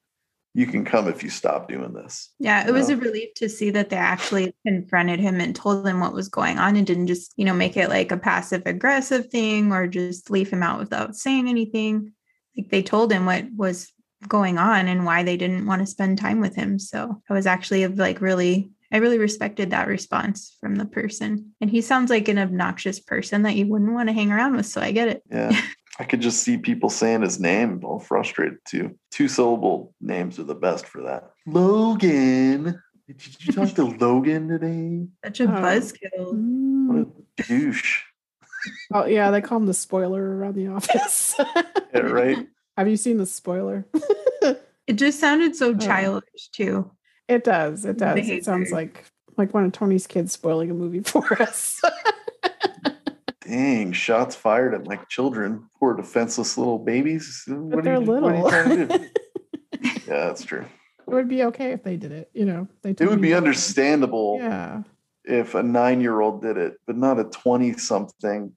you 0.55 0.67
can 0.67 0.85
come 0.85 1.09
if 1.09 1.25
you 1.25 1.31
stop 1.31 1.69
doing 1.69 1.93
this. 1.93 2.31
Yeah, 2.39 2.67
it 2.67 2.71
was 2.71 2.89
know? 2.89 2.95
a 2.95 2.99
relief 2.99 3.35
to 3.35 3.49
see 3.49 3.71
that 3.71 3.91
they 3.91 3.97
actually 3.97 4.55
confronted 4.65 5.19
him 5.19 5.41
and 5.41 5.55
told 5.55 5.87
him 5.87 5.99
what 5.99 6.15
was 6.15 6.29
going 6.29 6.59
on 6.59 6.77
and 6.77 6.87
didn't 6.87 7.09
just, 7.09 7.35
you 7.37 7.45
know, 7.45 7.53
make 7.53 7.77
it 7.77 7.89
like 7.89 8.13
a 8.13 8.17
passive 8.17 8.63
aggressive 8.65 9.31
thing 9.31 9.73
or 9.73 9.89
just 9.89 10.31
leave 10.31 10.51
him 10.51 10.63
out 10.63 10.79
without 10.79 11.17
saying 11.17 11.49
anything. 11.49 12.13
Like 12.57 12.71
they 12.71 12.83
told 12.83 13.13
him 13.13 13.27
what 13.27 13.47
was 13.57 13.93
going 14.29 14.57
on 14.57 14.87
and 14.87 15.05
why 15.05 15.25
they 15.25 15.37
didn't 15.37 15.67
want 15.67 15.83
to 15.83 15.87
spend 15.87 16.19
time 16.19 16.41
with 16.41 16.55
him. 16.55 16.79
So 16.79 17.21
I 17.29 17.35
was 17.35 17.47
actually 17.47 17.87
like 17.89 18.21
really 18.21 18.71
I 18.93 18.99
really 18.99 19.19
respected 19.19 19.71
that 19.71 19.89
response 19.89 20.57
from 20.61 20.77
the 20.77 20.85
person. 20.85 21.53
And 21.61 21.69
he 21.69 21.81
sounds 21.81 22.11
like 22.11 22.29
an 22.29 22.39
obnoxious 22.39 23.01
person 23.01 23.43
that 23.43 23.57
you 23.57 23.67
wouldn't 23.67 23.93
want 23.93 24.09
to 24.09 24.13
hang 24.13 24.31
around 24.31 24.55
with. 24.55 24.67
So 24.67 24.81
I 24.81 24.93
get 24.93 25.09
it. 25.09 25.23
Yeah. 25.29 25.51
I 25.99 26.05
could 26.05 26.21
just 26.21 26.43
see 26.43 26.59
people 26.59 26.91
saying 26.91 27.23
his 27.23 27.39
name, 27.39 27.81
all 27.85 28.01
frustrated 28.01 28.59
too. 28.67 28.99
Two 29.13 29.29
syllable 29.29 29.95
names 30.01 30.39
are 30.39 30.45
the 30.45 30.55
best 30.55 30.87
for 30.87 31.03
that. 31.03 31.31
Logan. 31.47 32.83
Did 33.07 33.47
you 33.47 33.53
talk 33.53 33.75
to 33.75 33.85
Logan 34.01 34.49
today? 34.49 35.07
Such 35.25 35.41
a 35.41 35.45
oh. 35.45 35.47
buzzkill. 35.47 36.33
What 36.87 36.99
a 36.99 37.05
mm. 37.05 37.47
douche. 37.47 38.03
Oh 38.93 39.05
yeah, 39.05 39.31
they 39.31 39.41
call 39.41 39.59
him 39.59 39.67
the 39.67 39.75
spoiler 39.75 40.37
around 40.37 40.55
the 40.55 40.69
office. 40.69 41.35
yeah, 41.95 42.01
right. 42.01 42.47
Have 42.77 42.89
you 42.89 42.97
seen 42.97 43.19
the 43.19 43.27
spoiler? 43.27 43.87
it 44.87 44.95
just 44.95 45.21
sounded 45.21 45.55
so 45.55 45.71
oh. 45.71 45.79
childish 45.79 46.49
too. 46.53 46.91
It 47.29 47.45
does. 47.45 47.85
It 47.85 47.99
does. 47.99 48.29
It 48.29 48.45
sounds 48.45 48.73
like 48.73 49.05
like 49.37 49.53
one 49.53 49.65
of 49.65 49.73
Tony's 49.73 50.07
kids 50.07 50.33
spoiling 50.33 50.71
a 50.71 50.75
movie 50.75 51.01
for 51.01 51.41
us. 51.43 51.81
Dang, 53.47 53.93
shots 53.93 54.35
fired 54.35 54.75
at 54.75 54.87
my 54.87 54.97
children. 55.09 55.69
Poor 55.79 55.95
defenseless 55.95 56.57
little 56.57 56.79
babies. 56.79 57.45
But 57.47 57.59
what 57.59 57.85
they're 57.85 58.01
you, 58.01 58.01
little. 58.01 58.51
yeah, 59.83 59.99
that's 60.07 60.45
true. 60.45 60.65
It 61.07 61.13
would 61.13 61.29
be 61.29 61.45
okay 61.45 61.73
if 61.73 61.83
they 61.83 61.97
did 61.97 62.13
it. 62.13 62.31
You 62.33 62.47
know, 62.47 62.69
they. 62.83 62.91
It 62.91 63.09
would 63.09 63.21
be 63.21 63.35
understandable. 63.35 64.39
Yeah. 64.41 64.83
If 65.27 65.55
a 65.55 65.63
nine-year-old 65.63 66.43
did 66.43 66.57
it, 66.57 66.75
but 66.87 66.97
not 66.97 67.19
a 67.19 67.25
twenty-something 67.25 68.55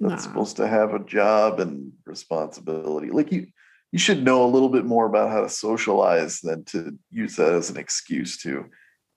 that's 0.00 0.26
nah. 0.26 0.30
supposed 0.30 0.56
to 0.56 0.68
have 0.68 0.94
a 0.94 1.04
job 1.04 1.60
and 1.60 1.92
responsibility. 2.04 3.10
Like 3.10 3.32
you, 3.32 3.46
you 3.92 3.98
should 3.98 4.24
know 4.24 4.44
a 4.44 4.50
little 4.50 4.68
bit 4.68 4.84
more 4.84 5.06
about 5.06 5.30
how 5.30 5.40
to 5.40 5.48
socialize 5.48 6.40
than 6.40 6.64
to 6.66 6.98
use 7.10 7.36
that 7.36 7.52
as 7.52 7.70
an 7.70 7.76
excuse 7.76 8.36
to, 8.38 8.66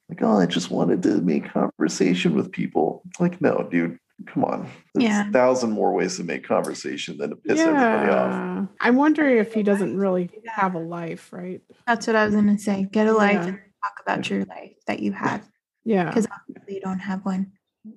like, 0.10 0.22
oh, 0.22 0.38
I 0.38 0.46
just 0.46 0.72
wanted 0.72 1.04
to 1.04 1.22
make 1.22 1.52
conversation 1.52 2.36
with 2.36 2.52
people. 2.52 3.04
Like, 3.20 3.42
no, 3.42 3.68
dude, 3.70 3.98
come 4.26 4.44
on. 4.44 4.70
There's 4.94 5.10
yeah. 5.10 5.30
a 5.30 5.32
thousand 5.32 5.72
more 5.72 5.94
ways 5.94 6.18
to 6.18 6.24
make 6.24 6.46
conversation 6.46 7.18
than 7.18 7.30
to 7.32 7.36
piss 7.36 7.60
yeah. 7.60 7.66
everybody 7.66 8.12
off. 8.12 8.68
I'm 8.82 8.96
wondering 8.96 9.38
if 9.38 9.54
he 9.54 9.64
doesn't 9.64 9.98
really 9.98 10.30
have 10.48 10.76
a 10.76 10.80
life, 10.80 11.32
right? 11.32 11.62
That's 11.86 12.08
what 12.08 12.16
I 12.16 12.26
was 12.26 12.36
gonna 12.36 12.58
say. 12.58 12.88
Get 12.92 13.08
a 13.08 13.14
life 13.14 13.34
yeah. 13.34 13.48
and 13.48 13.60
talk 13.84 14.00
about 14.02 14.30
your 14.30 14.46
life 14.46 14.74
that 14.88 15.00
you 15.00 15.12
have. 15.14 15.48
Yeah. 15.86 16.06
Because 16.06 16.28
obviously 16.32 16.76
you 16.76 16.82
don't 16.82 17.00
have 17.00 17.24
one. 17.26 17.54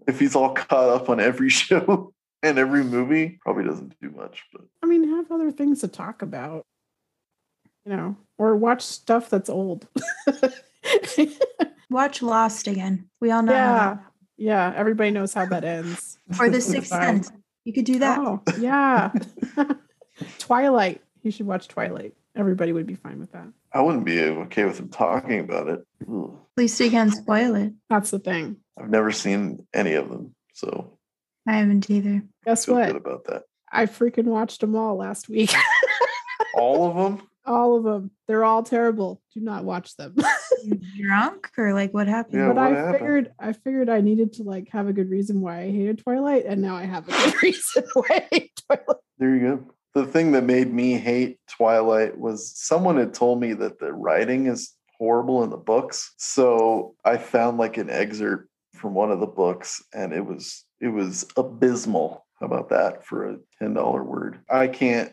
If 0.06 0.20
he's 0.20 0.36
all 0.36 0.54
caught 0.54 0.88
up 0.88 1.08
on 1.08 1.20
every 1.20 1.48
show 1.50 2.12
and 2.42 2.58
every 2.58 2.84
movie, 2.84 3.38
probably 3.42 3.64
doesn't 3.64 3.94
do 4.00 4.10
much. 4.10 4.44
But 4.52 4.62
I 4.82 4.86
mean, 4.86 5.08
have 5.08 5.30
other 5.32 5.50
things 5.50 5.80
to 5.80 5.88
talk 5.88 6.22
about. 6.22 6.66
You 7.86 7.96
know, 7.96 8.16
or 8.36 8.56
watch 8.56 8.82
stuff 8.82 9.30
that's 9.30 9.48
old. 9.48 9.88
watch 11.90 12.20
Lost 12.20 12.66
again. 12.66 13.08
We 13.20 13.30
all 13.30 13.42
know. 13.42 13.52
Yeah. 13.52 13.98
Yeah, 14.40 14.72
everybody 14.74 15.10
knows 15.10 15.34
how 15.34 15.44
that 15.44 15.64
ends. 15.64 16.18
Or 16.38 16.48
the 16.48 16.60
Sixth 16.62 16.88
Sense. 16.88 17.30
You 17.64 17.74
could 17.74 17.84
do 17.84 17.98
that. 17.98 18.18
Oh, 18.18 18.42
yeah. 18.58 19.12
Twilight. 20.38 21.02
You 21.22 21.30
should 21.30 21.46
watch 21.46 21.68
Twilight. 21.68 22.14
Everybody 22.34 22.72
would 22.72 22.86
be 22.86 22.94
fine 22.94 23.20
with 23.20 23.32
that. 23.32 23.48
I 23.74 23.82
wouldn't 23.82 24.06
be 24.06 24.18
okay 24.18 24.64
with 24.64 24.80
him 24.80 24.88
talking 24.88 25.40
about 25.40 25.68
it. 25.68 25.80
At 26.00 26.08
least 26.56 26.80
you 26.80 26.90
can't 26.90 27.12
spoil 27.12 27.54
it. 27.54 27.74
That's 27.90 28.10
the 28.10 28.18
thing. 28.18 28.56
I've 28.80 28.88
never 28.88 29.12
seen 29.12 29.66
any 29.74 29.92
of 29.92 30.08
them, 30.08 30.34
so 30.54 30.96
I 31.46 31.52
haven't 31.52 31.90
either. 31.90 32.22
Guess 32.46 32.66
what? 32.66 32.86
Good 32.86 32.96
about 32.96 33.24
that. 33.26 33.42
I 33.70 33.84
freaking 33.86 34.24
watched 34.24 34.62
them 34.62 34.74
all 34.74 34.96
last 34.96 35.28
week. 35.28 35.52
all 36.54 36.88
of 36.90 36.96
them? 36.96 37.28
All 37.46 37.76
of 37.76 37.84
them. 37.84 38.10
They're 38.28 38.44
all 38.44 38.62
terrible. 38.62 39.22
Do 39.34 39.40
not 39.40 39.64
watch 39.64 39.96
them. 39.96 40.16
drunk 40.96 41.50
or 41.56 41.72
like 41.72 41.92
what 41.94 42.06
happened? 42.06 42.40
Yeah, 42.40 42.48
but 42.48 42.58
I 42.58 42.68
happened? 42.70 42.94
figured 42.94 43.32
I 43.38 43.52
figured 43.52 43.88
I 43.88 44.00
needed 44.00 44.34
to 44.34 44.42
like 44.42 44.68
have 44.70 44.88
a 44.88 44.92
good 44.92 45.10
reason 45.10 45.40
why 45.40 45.62
I 45.62 45.70
hated 45.70 45.98
Twilight, 45.98 46.44
and 46.46 46.60
now 46.60 46.76
I 46.76 46.84
have 46.84 47.08
a 47.08 47.12
good 47.12 47.42
reason 47.42 47.84
why 47.94 48.06
I 48.10 48.26
hate 48.30 48.62
Twilight. 48.66 49.02
There 49.18 49.34
you 49.34 49.40
go. 49.40 49.74
The 49.94 50.06
thing 50.06 50.32
that 50.32 50.44
made 50.44 50.72
me 50.72 50.92
hate 50.92 51.38
Twilight 51.48 52.16
was 52.16 52.52
someone 52.56 52.96
had 52.96 53.12
told 53.14 53.40
me 53.40 53.54
that 53.54 53.80
the 53.80 53.92
writing 53.92 54.46
is 54.46 54.74
horrible 54.98 55.42
in 55.42 55.50
the 55.50 55.56
books. 55.56 56.12
So 56.18 56.94
I 57.04 57.16
found 57.16 57.58
like 57.58 57.76
an 57.76 57.90
excerpt 57.90 58.48
from 58.74 58.94
one 58.94 59.10
of 59.10 59.18
the 59.18 59.26
books 59.26 59.82
and 59.92 60.12
it 60.12 60.24
was 60.24 60.64
it 60.80 60.88
was 60.88 61.26
abysmal. 61.36 62.26
How 62.38 62.46
about 62.46 62.70
that 62.70 63.04
for 63.04 63.30
a 63.30 63.36
$10 63.62 64.04
word? 64.04 64.40
I 64.48 64.68
can't 64.68 65.12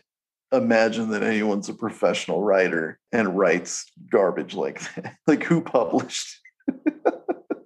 imagine 0.52 1.10
that 1.10 1.22
anyone's 1.22 1.68
a 1.68 1.74
professional 1.74 2.42
writer 2.42 2.98
and 3.12 3.36
writes 3.38 3.84
garbage 4.10 4.54
like 4.54 4.80
that. 4.94 5.14
like 5.26 5.44
who 5.44 5.60
published? 5.60 6.40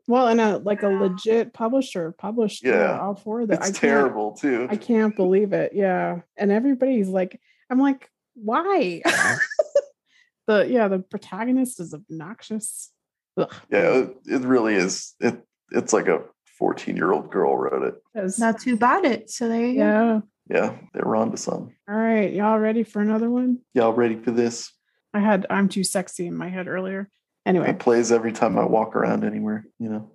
Well, 0.09 0.29
and 0.29 0.41
a 0.41 0.59
like 0.59 0.83
a 0.83 0.89
legit 0.89 1.55
publisher 1.55 2.12
published 2.12 2.65
yeah, 2.65 2.73
Yeah. 2.73 3.01
all 3.01 3.15
four 3.15 3.43
of 3.43 3.49
them. 3.49 3.59
It's 3.59 3.69
I 3.71 3.73
terrible 3.73 4.33
too. 4.33 4.67
I 4.69 4.77
can't 4.77 5.15
believe 5.17 5.53
it. 5.53 5.73
Yeah. 5.75 6.21
And 6.37 6.51
everybody's 6.51 7.09
like, 7.09 7.41
I'm 7.71 7.79
like, 7.81 8.11
why? 8.35 9.01
the 10.47 10.67
yeah, 10.69 10.89
the 10.89 10.99
protagonist 10.99 11.81
is 11.81 11.95
obnoxious. 11.95 12.91
Ugh. 13.37 13.53
Yeah, 13.71 13.99
it, 14.01 14.17
it 14.27 14.41
really 14.43 14.75
is. 14.75 15.15
It 15.21 15.41
it's 15.71 15.93
like 15.93 16.09
a 16.09 16.23
14 16.59 16.97
year 16.97 17.12
old 17.12 17.31
girl 17.31 17.57
wrote 17.57 17.83
it. 17.85 17.95
That's- 18.12 18.37
That's 18.37 18.65
who 18.65 18.77
bought 18.77 19.05
it. 19.05 19.31
So 19.31 19.49
there 19.49 19.65
you 19.65 19.77
go. 19.79 20.23
Yeah. 20.52 20.64
Yeah, 20.64 20.76
they're 20.92 21.16
on 21.16 21.30
to 21.30 21.37
something. 21.37 21.75
All 21.88 21.94
right. 21.97 22.32
Y'all 22.32 22.59
ready 22.59 22.82
for 22.82 23.00
another 23.00 23.30
one? 23.30 23.59
Y'all 23.75 23.92
ready 23.92 24.16
for 24.16 24.30
this? 24.30 24.73
I 25.14 25.21
had 25.21 25.47
I'm 25.50 25.68
too 25.68 25.85
sexy 25.85 26.26
in 26.26 26.37
my 26.37 26.49
head 26.49 26.68
earlier. 26.68 27.09
Anyway, 27.44 27.71
It 27.71 27.78
plays 27.78 28.12
every 28.12 28.32
time 28.32 28.59
I 28.59 28.64
walk 28.64 28.94
around 28.94 29.25
anywhere, 29.25 29.66
you 29.78 29.88
know. 29.88 30.11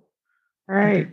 all 0.68 0.74
right. 0.76 1.06
Oh, 1.06 1.10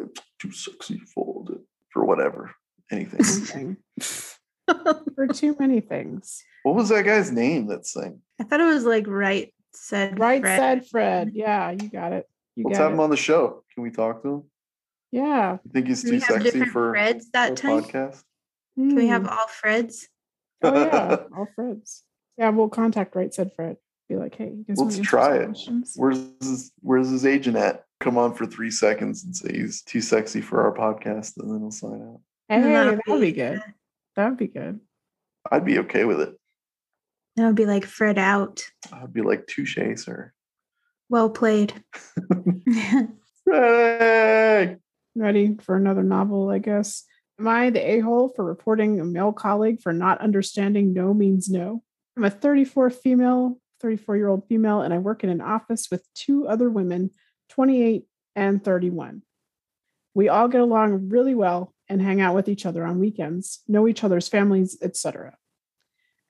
it's 0.00 0.20
too 0.40 0.52
sexy 0.52 1.00
for 1.14 1.44
the, 1.46 1.62
for 1.92 2.04
whatever. 2.04 2.50
Anything. 2.90 3.22
Something. 3.22 3.76
for 5.14 5.26
too 5.28 5.54
many 5.60 5.80
things. 5.80 6.42
what 6.64 6.74
was 6.74 6.88
that 6.88 7.04
guy's 7.04 7.30
name 7.30 7.68
that 7.68 7.86
sang? 7.86 8.20
I 8.40 8.44
thought 8.44 8.60
it 8.60 8.64
was 8.64 8.84
like 8.84 9.06
right 9.06 9.52
said 9.72 10.18
Right 10.18 10.40
Fred. 10.40 10.58
said 10.58 10.86
Fred. 10.88 11.30
Yeah, 11.34 11.70
you 11.70 11.88
got 11.88 12.12
it. 12.12 12.28
You 12.56 12.64
Let's 12.66 12.78
have 12.78 12.90
it. 12.90 12.94
him 12.94 13.00
on 13.00 13.10
the 13.10 13.16
show. 13.16 13.62
Can 13.74 13.84
we 13.84 13.90
talk 13.90 14.22
to 14.22 14.28
him? 14.28 14.42
Yeah. 15.12 15.58
I 15.64 15.72
think 15.72 15.86
he's 15.88 16.02
Do 16.02 16.08
too 16.10 16.14
we 16.16 16.20
have 16.20 16.42
sexy 16.42 16.64
for 16.66 16.92
Freds 16.92 17.24
that 17.32 17.56
time? 17.56 17.82
podcast? 17.82 18.22
Can 18.76 18.94
we 18.94 19.08
have 19.08 19.22
Hmm. 19.22 19.28
all 19.28 19.46
Freds? 19.62 20.04
Oh 20.62 20.74
yeah, 20.74 21.16
all 21.36 21.48
Freds. 21.58 22.02
Yeah, 22.36 22.50
we'll 22.50 22.68
contact 22.68 23.14
Right 23.16 23.32
Said 23.32 23.52
Fred. 23.54 23.76
Be 24.08 24.16
like, 24.16 24.34
hey, 24.34 24.46
you 24.46 24.64
guys 24.66 24.78
Let's 24.78 24.96
wanna 24.96 25.02
try 25.04 25.36
it. 25.36 25.46
questions? 25.46 25.92
Where's 25.96 26.18
his 26.40 26.72
Where's 26.80 27.08
his 27.10 27.24
agent 27.26 27.56
at? 27.56 27.84
Come 28.00 28.16
on 28.18 28.34
for 28.34 28.46
three 28.46 28.70
seconds 28.70 29.24
and 29.24 29.36
say 29.36 29.52
he's 29.52 29.82
too 29.82 30.00
sexy 30.00 30.40
for 30.40 30.62
our 30.62 30.72
podcast, 30.74 31.36
and 31.38 31.50
then 31.50 31.60
he'll 31.60 31.70
sign 31.70 32.00
out. 32.02 32.20
Hey, 32.48 32.62
That'll 32.62 32.98
that'd 33.06 33.20
be 33.20 33.32
good. 33.32 33.62
That'd 34.16 34.38
be 34.38 34.48
good. 34.48 34.80
I'd 35.50 35.64
be 35.64 35.78
okay 35.80 36.04
with 36.04 36.20
it. 36.20 36.34
That 37.36 37.46
would 37.46 37.54
be 37.56 37.66
like 37.66 37.84
Fred 37.84 38.18
out. 38.18 38.64
I'd 38.92 39.12
be 39.12 39.22
like, 39.22 39.46
touche, 39.46 39.78
sir. 39.96 40.32
Well 41.08 41.30
played. 41.30 41.72
Hey! 43.50 44.76
Ready 45.14 45.56
for 45.60 45.76
another 45.76 46.02
novel, 46.02 46.50
I 46.50 46.58
guess. 46.58 47.04
Am 47.38 47.48
I 47.48 47.70
the 47.70 47.80
a 47.80 48.00
hole 48.00 48.28
for 48.28 48.44
reporting 48.44 49.00
a 49.00 49.04
male 49.04 49.32
colleague 49.32 49.80
for 49.82 49.92
not 49.92 50.20
understanding 50.20 50.92
no 50.92 51.12
means 51.14 51.48
no? 51.48 51.82
I'm 52.16 52.24
a 52.24 52.30
34 52.30 52.90
female, 52.90 53.58
34 53.80 54.16
year 54.16 54.28
old 54.28 54.46
female, 54.46 54.82
and 54.82 54.92
I 54.92 54.98
work 54.98 55.24
in 55.24 55.30
an 55.30 55.40
office 55.40 55.88
with 55.90 56.06
two 56.14 56.46
other 56.46 56.70
women, 56.70 57.10
28 57.48 58.04
and 58.36 58.62
31. 58.62 59.22
We 60.14 60.28
all 60.28 60.48
get 60.48 60.60
along 60.60 61.08
really 61.08 61.34
well 61.34 61.74
and 61.88 62.00
hang 62.00 62.20
out 62.20 62.34
with 62.34 62.48
each 62.48 62.66
other 62.66 62.84
on 62.84 63.00
weekends, 63.00 63.60
know 63.66 63.88
each 63.88 64.04
other's 64.04 64.28
families, 64.28 64.78
etc. 64.82 65.36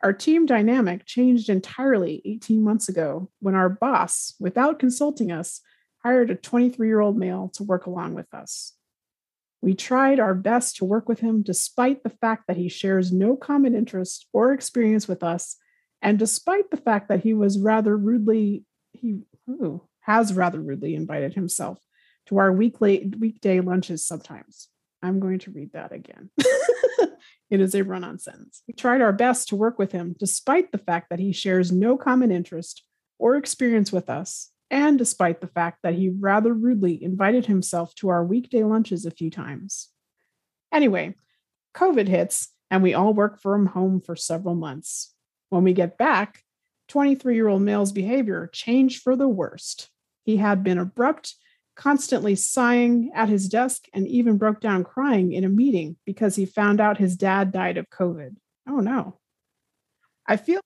Our 0.02 0.12
team 0.12 0.46
dynamic 0.46 1.04
changed 1.04 1.50
entirely 1.50 2.22
18 2.24 2.62
months 2.62 2.88
ago 2.88 3.30
when 3.40 3.54
our 3.54 3.68
boss, 3.68 4.34
without 4.40 4.78
consulting 4.78 5.30
us, 5.30 5.60
hired 6.02 6.30
a 6.30 6.34
23 6.34 6.86
year 6.86 7.00
old 7.00 7.16
male 7.16 7.50
to 7.54 7.62
work 7.62 7.86
along 7.86 8.14
with 8.14 8.32
us. 8.32 8.74
We 9.62 9.74
tried 9.74 10.20
our 10.20 10.34
best 10.34 10.76
to 10.76 10.84
work 10.84 11.08
with 11.08 11.20
him 11.20 11.42
despite 11.42 12.02
the 12.02 12.10
fact 12.10 12.44
that 12.48 12.56
he 12.56 12.68
shares 12.68 13.12
no 13.12 13.36
common 13.36 13.74
interest 13.74 14.26
or 14.32 14.52
experience 14.52 15.06
with 15.06 15.22
us, 15.22 15.56
and 16.00 16.18
despite 16.18 16.70
the 16.70 16.78
fact 16.78 17.08
that 17.08 17.22
he 17.22 17.34
was 17.34 17.58
rather 17.58 17.96
rudely, 17.96 18.64
he 18.92 19.20
ooh, 19.48 19.82
has 20.00 20.32
rather 20.32 20.60
rudely 20.60 20.94
invited 20.94 21.34
himself 21.34 21.78
to 22.26 22.38
our 22.38 22.52
weekly, 22.52 23.12
weekday 23.18 23.60
lunches 23.60 24.06
sometimes. 24.06 24.68
I'm 25.02 25.20
going 25.20 25.38
to 25.40 25.50
read 25.50 25.72
that 25.72 25.92
again. 25.92 26.30
it 27.50 27.60
is 27.60 27.74
a 27.74 27.82
run 27.82 28.04
on 28.04 28.18
sentence. 28.18 28.62
We 28.66 28.74
tried 28.74 29.00
our 29.00 29.12
best 29.12 29.48
to 29.48 29.56
work 29.56 29.78
with 29.78 29.92
him 29.92 30.14
despite 30.18 30.72
the 30.72 30.78
fact 30.78 31.10
that 31.10 31.18
he 31.18 31.32
shares 31.32 31.72
no 31.72 31.96
common 31.96 32.30
interest 32.30 32.84
or 33.18 33.36
experience 33.36 33.92
with 33.92 34.08
us, 34.08 34.50
and 34.70 34.98
despite 34.98 35.40
the 35.40 35.48
fact 35.48 35.80
that 35.82 35.94
he 35.94 36.08
rather 36.08 36.54
rudely 36.54 37.02
invited 37.02 37.46
himself 37.46 37.94
to 37.96 38.08
our 38.08 38.24
weekday 38.24 38.62
lunches 38.62 39.04
a 39.04 39.10
few 39.10 39.30
times. 39.30 39.88
Anyway, 40.72 41.14
COVID 41.74 42.06
hits, 42.06 42.48
and 42.70 42.82
we 42.82 42.94
all 42.94 43.12
work 43.12 43.40
from 43.40 43.66
home 43.66 44.00
for 44.00 44.14
several 44.14 44.54
months. 44.54 45.14
When 45.48 45.64
we 45.64 45.72
get 45.72 45.98
back, 45.98 46.44
23 46.88 47.34
year 47.34 47.48
old 47.48 47.62
male's 47.62 47.92
behavior 47.92 48.48
changed 48.52 49.02
for 49.02 49.16
the 49.16 49.28
worst. 49.28 49.90
He 50.24 50.36
had 50.36 50.62
been 50.62 50.78
abrupt, 50.78 51.34
constantly 51.74 52.36
sighing 52.36 53.10
at 53.14 53.28
his 53.28 53.48
desk, 53.48 53.86
and 53.92 54.06
even 54.06 54.38
broke 54.38 54.60
down 54.60 54.84
crying 54.84 55.32
in 55.32 55.44
a 55.44 55.48
meeting 55.48 55.96
because 56.04 56.36
he 56.36 56.46
found 56.46 56.80
out 56.80 56.98
his 56.98 57.16
dad 57.16 57.52
died 57.52 57.76
of 57.76 57.90
COVID. 57.90 58.36
Oh 58.68 58.78
no. 58.78 59.18
I 60.26 60.36
feel 60.36 60.60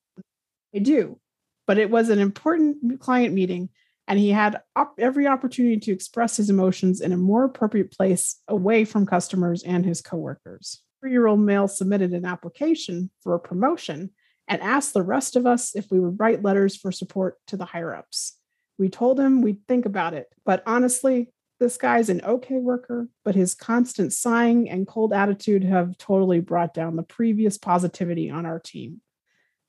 I 0.75 0.81
do, 0.81 1.19
but 1.67 1.79
it 1.79 1.91
was 1.91 2.11
an 2.11 2.19
important 2.19 3.01
client 3.01 3.33
meeting 3.33 3.71
and 4.07 4.19
he 4.19 4.31
had 4.31 4.61
op- 4.77 4.99
every 4.99 5.27
opportunity 5.27 5.79
to 5.79 5.93
express 5.93 6.37
his 6.37 6.51
emotions 6.51 7.01
in 7.01 7.13
a 7.13 7.17
more 7.17 7.45
appropriate 7.45 7.91
place 7.91 8.41
away 8.49 8.85
from 8.85 9.07
customers 9.07 9.63
and 9.63 9.85
his 9.85 10.01
coworkers. 10.01 10.83
Three-year-old 11.01 11.41
male 11.41 11.69
submitted 11.69 12.13
an 12.13 12.25
application 12.25 13.11
for 13.23 13.35
a 13.35 13.41
promotion 13.41 14.11
and 14.49 14.61
asked 14.61 14.93
the 14.93 15.03
rest 15.03 15.37
of 15.37 15.47
us 15.47 15.75
if 15.75 15.91
we 15.91 15.99
would 15.99 16.21
write 16.21 16.43
letters 16.43 16.77
for 16.77 16.93
support 16.93 17.39
to 17.47 17.57
the 17.57 17.65
higher 17.65 17.95
ups. 17.95 18.39
We 18.79 18.89
told 18.89 19.19
him 19.19 19.41
we'd 19.41 19.67
think 19.67 19.87
about 19.87 20.15
it, 20.15 20.27
but 20.45 20.63
honestly, 20.67 21.33
this 21.61 21.77
guy's 21.77 22.09
an 22.09 22.21
okay 22.25 22.59
worker, 22.59 23.09
but 23.25 23.35
his 23.35 23.55
constant 23.55 24.13
sighing 24.13 24.69
and 24.69 24.87
cold 24.87 25.13
attitude 25.13 25.65
have 25.65 25.97
totally 25.97 26.41
brought 26.41 26.75
down 26.75 26.97
the 26.97 27.03
previous 27.03 27.57
positivity 27.57 28.29
on 28.29 28.45
our 28.45 28.59
team. 28.59 29.01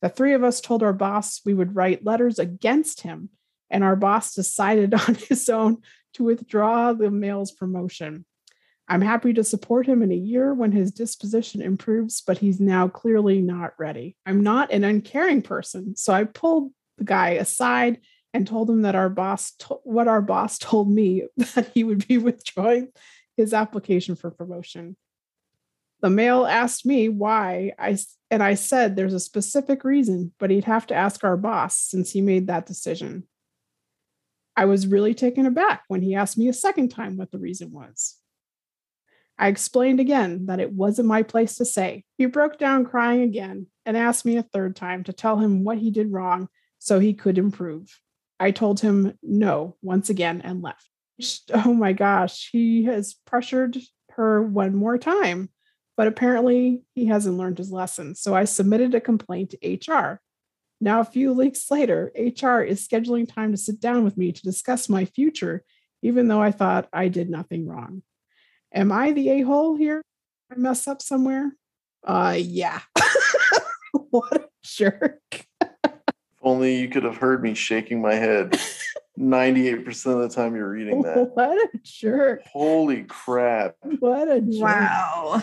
The 0.01 0.09
three 0.09 0.33
of 0.33 0.43
us 0.43 0.59
told 0.59 0.83
our 0.83 0.93
boss 0.93 1.41
we 1.45 1.53
would 1.53 1.75
write 1.75 2.03
letters 2.03 2.39
against 2.39 3.01
him 3.01 3.29
and 3.69 3.84
our 3.84 3.95
boss 3.95 4.34
decided 4.34 4.93
on 5.08 5.15
his 5.15 5.49
own 5.49 5.78
to 6.13 6.23
withdraw 6.23 6.93
the 6.93 7.12
male's 7.12 7.51
promotion. 7.51 8.25
I'm 8.88 9.01
happy 9.01 9.34
to 9.34 9.43
support 9.43 9.88
him 9.88 10.04
in 10.04 10.12
a 10.12 10.15
year 10.15 10.54
when 10.54 10.71
his 10.71 10.91
disposition 10.91 11.62
improves, 11.62 12.21
but 12.21 12.38
he's 12.38 12.60
now 12.60 12.88
clearly 12.88 13.41
not 13.41 13.73
ready. 13.80 14.15
I'm 14.25 14.41
not 14.41 14.71
an 14.71 14.84
uncaring 14.84 15.41
person, 15.41 15.95
so 15.95 16.13
I 16.13 16.25
pulled 16.25 16.71
the 16.97 17.04
guy 17.04 17.32
aside 17.32 17.99
and 18.34 18.45
told 18.45 18.69
him 18.69 18.84
that 18.84 18.95
our 18.95 19.10
boss 19.10 19.54
to- 19.60 19.80
what 19.84 20.08
our 20.08 20.21
boss 20.21 20.58
told 20.60 20.91
me 20.91 21.23
that 21.56 21.71
he 21.73 21.84
would 21.84 22.08
be 22.08 22.17
withdrawing 22.17 22.89
his 23.38 23.54
application 23.54 24.15
for 24.15 24.30
promotion. 24.30 24.95
The 26.01 26.10
male 26.10 26.45
asked 26.45 26.86
me 26.86 27.10
why 27.10 27.73
I 27.80 27.97
and 28.30 28.43
I 28.43 28.54
said 28.56 28.95
there's 28.95 29.13
a 29.13 29.19
specific 29.19 29.84
reason, 29.84 30.34
but 30.39 30.51
he'd 30.51 30.65
have 30.65 30.86
to 30.88 30.95
ask 30.95 31.23
our 31.23 31.38
boss 31.38 31.78
since 31.78 32.12
he 32.12 32.21
made 32.21 32.47
that 32.47 32.65
decision. 32.65 33.23
I 34.57 34.65
was 34.65 34.87
really 34.87 35.13
taken 35.13 35.45
aback 35.45 35.83
when 35.87 36.01
he 36.01 36.15
asked 36.15 36.37
me 36.37 36.47
a 36.47 36.53
second 36.53 36.89
time 36.89 37.17
what 37.17 37.31
the 37.31 37.39
reason 37.39 37.71
was. 37.71 38.15
I 39.37 39.49
explained 39.49 39.99
again 39.99 40.45
that 40.45 40.61
it 40.61 40.71
wasn't 40.71 41.09
my 41.09 41.23
place 41.23 41.55
to 41.55 41.65
say. 41.65 42.05
He 42.17 42.25
broke 42.25 42.57
down 42.57 42.85
crying 42.85 43.21
again 43.21 43.67
and 43.85 43.97
asked 43.97 44.25
me 44.25 44.37
a 44.37 44.43
third 44.43 44.75
time 44.75 45.03
to 45.05 45.13
tell 45.13 45.37
him 45.37 45.63
what 45.63 45.77
he 45.77 45.91
did 45.91 46.11
wrong 46.11 46.47
so 46.79 46.99
he 46.99 47.13
could 47.13 47.37
improve. 47.37 47.99
I 48.39 48.51
told 48.51 48.79
him 48.79 49.17
no 49.21 49.75
once 49.81 50.09
again 50.09 50.41
and 50.41 50.61
left. 50.61 50.89
Oh 51.53 51.73
my 51.73 51.93
gosh, 51.93 52.49
he 52.51 52.85
has 52.85 53.15
pressured 53.25 53.77
her 54.11 54.41
one 54.41 54.75
more 54.75 54.97
time, 54.97 55.49
but 55.95 56.07
apparently 56.07 56.83
he 56.93 57.05
hasn't 57.05 57.37
learned 57.37 57.57
his 57.57 57.71
lesson. 57.71 58.15
So 58.15 58.33
I 58.35 58.45
submitted 58.45 58.95
a 58.95 59.01
complaint 59.01 59.53
to 59.61 59.91
HR. 59.93 60.21
Now, 60.85 60.99
a 60.99 61.05
few 61.05 61.33
weeks 61.33 61.71
later, 61.71 62.11
HR 62.15 62.61
is 62.61 62.87
scheduling 62.87 63.27
time 63.27 63.49
to 63.49 63.57
sit 63.57 63.79
down 63.79 64.03
with 64.03 64.17
me 64.17 64.31
to 64.31 64.41
discuss 64.43 64.87
my 64.87 65.05
future, 65.05 65.63
even 66.03 66.27
though 66.27 66.43
I 66.43 66.51
thought 66.51 66.87
I 66.93 67.07
did 67.07 67.27
nothing 67.27 67.67
wrong. 67.67 68.03
Am 68.71 68.91
I 68.91 69.11
the 69.11 69.29
a 69.29 69.41
hole 69.41 69.75
here? 69.75 70.03
I 70.51 70.55
mess 70.57 70.87
up 70.87 71.01
somewhere? 71.01 71.55
Uh, 72.03 72.37
yeah. 72.37 72.81
what 74.11 74.31
a 74.35 74.47
jerk. 74.63 75.47
If 75.59 76.43
only 76.43 76.79
you 76.79 76.87
could 76.87 77.03
have 77.03 77.17
heard 77.17 77.41
me 77.41 77.55
shaking 77.55 77.99
my 77.99 78.13
head 78.13 78.55
98% 79.17 80.05
of 80.05 80.19
the 80.19 80.29
time 80.29 80.55
you're 80.55 80.69
reading 80.69 81.01
that. 81.01 81.17
What 81.33 81.57
a 81.57 81.79
jerk. 81.81 82.43
Holy 82.45 83.05
crap. 83.05 83.73
What 83.97 84.29
a 84.29 84.39
jerk. 84.39 84.61
Wow. 84.61 85.41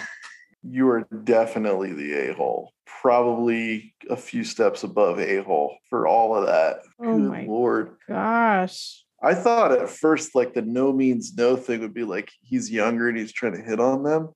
You 0.62 0.88
are 0.90 1.08
definitely 1.24 1.94
the 1.94 2.30
a 2.30 2.34
hole. 2.34 2.72
Probably 3.02 3.94
a 4.08 4.16
few 4.16 4.44
steps 4.44 4.84
above 4.84 5.18
a 5.18 5.42
hole 5.42 5.76
for 5.90 6.06
all 6.06 6.36
of 6.36 6.46
that. 6.46 6.82
Oh 7.00 7.18
Good 7.18 7.28
my 7.30 7.42
lord. 7.46 7.96
Gosh. 8.08 9.04
I 9.20 9.34
thought 9.34 9.72
at 9.72 9.90
first, 9.90 10.36
like 10.36 10.54
the 10.54 10.62
no 10.62 10.92
means 10.92 11.34
no 11.36 11.56
thing 11.56 11.80
would 11.80 11.94
be 11.94 12.04
like 12.04 12.30
he's 12.42 12.70
younger 12.70 13.08
and 13.08 13.18
he's 13.18 13.32
trying 13.32 13.54
to 13.56 13.60
hit 13.60 13.80
on 13.80 14.04
them. 14.04 14.30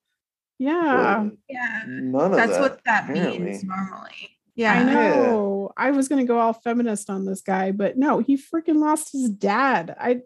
Yeah. 0.59 1.27
but 1.29 1.37
Yeah. 1.49 1.85
none 1.87 2.33
of 2.33 2.37
That's 2.37 2.53
that. 2.55 2.61
what 2.61 2.81
that 2.87 3.05
apparently. 3.09 3.39
means 3.39 3.63
normally. 3.63 4.31
Yeah. 4.57 4.73
I 4.73 4.79
Yeah. 4.81 4.93
know. 5.27 5.73
I 5.77 5.93
was 5.93 6.09
gonna 6.09 6.25
go 6.25 6.39
all 6.41 6.53
feminist 6.53 7.09
on 7.09 7.25
this 7.25 7.43
guy, 7.43 7.71
but 7.71 7.97
no, 7.97 8.19
he 8.19 8.37
freaking 8.37 8.77
lost 8.81 9.13
his 9.13 9.31
dad. 9.31 9.95
I 10.01 10.23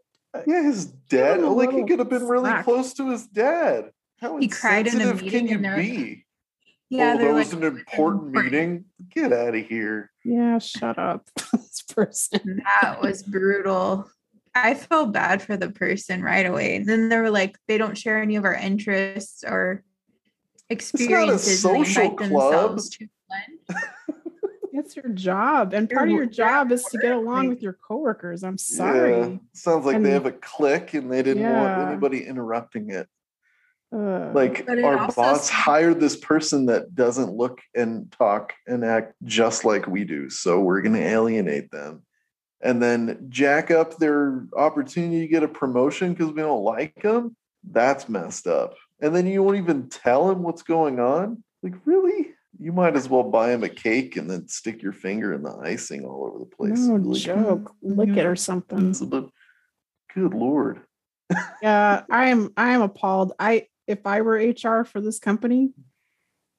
Yeah, 0.47 0.63
his 0.63 0.87
dad. 0.87 1.43
Like 1.43 1.73
he 1.73 1.85
could 1.85 1.99
have 1.99 2.09
been 2.09 2.27
really 2.27 2.45
slack. 2.49 2.65
close 2.65 2.95
to 2.95 3.11
his 3.11 3.27
dad. 3.27 3.91
How 4.19 4.39
He 4.39 4.49
cried 4.49 4.87
in 4.87 4.95
a 5.03 5.11
insensitive 5.11 5.31
can 5.31 5.47
you 5.47 5.57
and 5.57 5.65
they're- 5.67 5.77
be? 5.77 6.25
Oh, 6.93 6.97
yeah. 6.97 7.15
oh, 7.15 7.19
they're 7.19 7.29
that 7.29 7.35
was 7.35 7.55
like, 7.55 7.63
an 7.63 7.77
important 7.79 8.33
meeting. 8.33 8.85
Get 9.15 9.33
out 9.33 9.55
of 9.55 9.67
here. 9.67 10.11
yeah, 10.25 10.59
shut 10.59 10.99
up. 10.99 11.29
this 11.53 11.83
person. 11.83 12.63
That 12.83 13.01
was 13.01 13.23
brutal. 13.23 14.11
I 14.55 14.75
felt 14.75 15.13
bad 15.13 15.41
for 15.43 15.57
the 15.57 15.71
person 15.71 16.23
right 16.23 16.45
away. 16.47 16.75
And 16.77 16.87
then 16.87 17.09
they 17.09 17.17
were 17.19 17.31
like, 17.31 17.57
they 17.69 17.79
don't 17.79 17.97
share 17.97 18.21
any 18.21 18.35
of 18.37 18.45
our 18.45 18.55
interests 18.55 19.45
or 19.47 19.85
experiences. 20.69 21.65
and 21.65 21.77
they 21.77 21.85
social 21.85 22.03
invite 22.03 22.17
club. 22.19 22.29
themselves 22.53 22.89
to 22.91 23.07
blend. 23.29 23.83
It's 24.73 24.95
your 24.97 25.09
job. 25.09 25.75
And 25.75 25.91
Your 25.91 25.99
part 25.99 26.09
of 26.11 26.15
your 26.15 26.27
job 26.27 26.71
is 26.71 26.85
to 26.85 26.99
get 26.99 27.13
along 27.13 27.49
with 27.49 27.61
your 27.61 27.73
coworkers. 27.73 28.45
I'm 28.45 28.57
sorry. 28.57 29.19
Yeah. 29.19 29.37
Sounds 29.53 29.85
like 29.85 29.97
And- 29.97 30.07
they 30.07 30.11
have 30.13 30.27
a 30.27 30.33
clique 30.33 30.95
and 30.95 31.13
they 31.13 31.23
didn't 31.23 31.43
Yeah. 31.43 31.77
want 31.79 31.89
anybody 31.91 32.25
interrupting 32.25 32.89
it. 32.91 33.09
Ugh. 33.93 34.35
Like 34.35 34.69
our 34.69 34.99
also 34.99 35.21
boss 35.21 35.49
hired 35.49 35.99
this 36.01 36.17
person 36.17 36.67
that 36.67 36.95
doesn't 36.95 37.33
look 37.35 37.61
and 37.75 38.11
talk 38.13 38.53
and 38.67 38.85
act 38.85 39.15
just 39.25 39.65
like 39.65 39.87
we 39.87 40.05
do. 40.05 40.31
So 40.31 40.61
we're 40.61 40.81
going 40.83 40.95
to 40.95 41.03
alienate 41.07 41.71
them. 41.71 42.03
And 42.63 42.81
then 42.83 43.27
jack 43.31 43.71
up 43.71 43.97
their 43.97 44.45
opportunity 44.57 45.21
to 45.21 45.27
get 45.29 45.43
a 45.43 45.49
promotion 45.49 46.13
because 46.13 46.33
we 46.33 46.43
don't 46.43 46.63
like 46.63 47.03
them. 47.03 47.35
That's 47.69 48.09
messed 48.09 48.47
up. 48.47 48.75
And 49.01 49.17
then 49.17 49.27
you 49.27 49.43
won't 49.43 49.57
even 49.57 49.89
tell 49.89 50.31
him 50.31 50.43
what's 50.43 50.63
going 50.63 51.01
on. 51.01 51.43
Like, 51.63 51.75
really? 51.85 52.29
You 52.59 52.73
might 52.73 52.97
as 52.97 53.09
well 53.09 53.23
buy 53.23 53.53
him 53.53 53.65
a 53.65 53.69
cake 53.71 54.17
and 54.17 54.31
then 54.31 54.47
stick 54.49 54.83
your 54.83 54.93
finger 54.93 55.33
in 55.33 55.43
the 55.43 55.57
icing 55.57 56.05
all 56.05 56.27
over 56.27 56.39
the 56.39 56.45
place. 56.45 56.81
no 56.81 56.99
Be 56.99 57.09
like, 57.09 57.23
joke. 57.23 57.75
"Mm, 57.85 57.97
Lick 57.97 58.17
it 58.17 58.27
or 58.27 58.37
something. 58.37 58.93
good 60.15 60.35
lord. 60.35 60.83
Yeah, 61.63 62.03
I 62.11 62.31
am 62.31 62.53
I 62.57 62.71
am 62.71 62.83
appalled. 62.83 63.33
I 63.39 63.67
if 63.91 64.07
I 64.07 64.21
were 64.21 64.37
HR 64.37 64.85
for 64.85 65.01
this 65.01 65.19
company, 65.19 65.73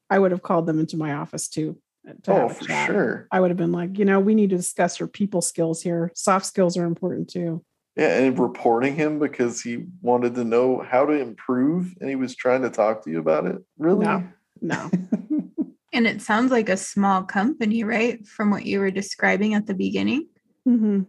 I 0.09 0.19
would 0.19 0.31
have 0.31 0.41
called 0.41 0.65
them 0.67 0.79
into 0.79 0.97
my 0.97 1.13
office 1.13 1.47
too. 1.47 1.77
to 2.23 2.33
Oh, 2.33 2.49
for 2.49 2.65
chat. 2.65 2.87
sure. 2.87 3.27
I 3.31 3.39
would 3.39 3.49
have 3.51 3.57
been 3.57 3.71
like, 3.71 3.97
you 3.97 4.05
know, 4.05 4.19
we 4.19 4.35
need 4.35 4.49
to 4.49 4.57
discuss 4.57 4.99
your 4.99 5.07
people 5.07 5.41
skills 5.41 5.81
here. 5.81 6.11
Soft 6.13 6.45
skills 6.45 6.75
are 6.77 6.85
important 6.85 7.29
too. 7.29 7.63
Yeah, 7.95 8.17
and 8.19 8.37
reporting 8.37 8.95
him 8.95 9.19
because 9.19 9.61
he 9.61 9.85
wanted 10.01 10.35
to 10.35 10.43
know 10.43 10.79
how 10.81 11.05
to 11.05 11.13
improve 11.13 11.95
and 12.01 12.09
he 12.09 12.15
was 12.15 12.35
trying 12.35 12.61
to 12.63 12.69
talk 12.69 13.03
to 13.03 13.11
you 13.11 13.19
about 13.19 13.45
it. 13.45 13.57
Really? 13.77 14.05
No. 14.05 14.27
No. 14.61 14.91
And 15.93 16.07
it 16.07 16.21
sounds 16.21 16.51
like 16.51 16.69
a 16.69 16.77
small 16.77 17.23
company, 17.23 17.83
right? 17.83 18.25
From 18.25 18.49
what 18.49 18.65
you 18.65 18.79
were 18.79 18.91
describing 18.91 19.55
at 19.55 19.65
the 19.67 19.73
beginning. 19.73 20.29
Mhm. 20.65 21.07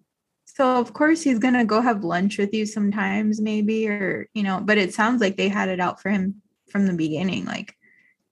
So 0.55 0.77
of 0.77 0.93
course 0.93 1.23
he's 1.23 1.38
gonna 1.38 1.65
go 1.65 1.81
have 1.81 2.05
lunch 2.05 2.37
with 2.37 2.53
you 2.53 2.67
sometimes, 2.67 3.41
maybe, 3.41 3.88
or 3.88 4.29
you 4.35 4.43
know, 4.43 4.61
but 4.62 4.77
it 4.77 4.93
sounds 4.93 5.21
like 5.21 5.37
they 5.37 5.49
had 5.49 5.71
it 5.71 5.81
out 5.81 6.01
for 6.01 6.11
him 6.11 6.43
from 6.71 6.87
the 6.87 6.93
beginning. 6.93 7.47
Like, 7.47 7.75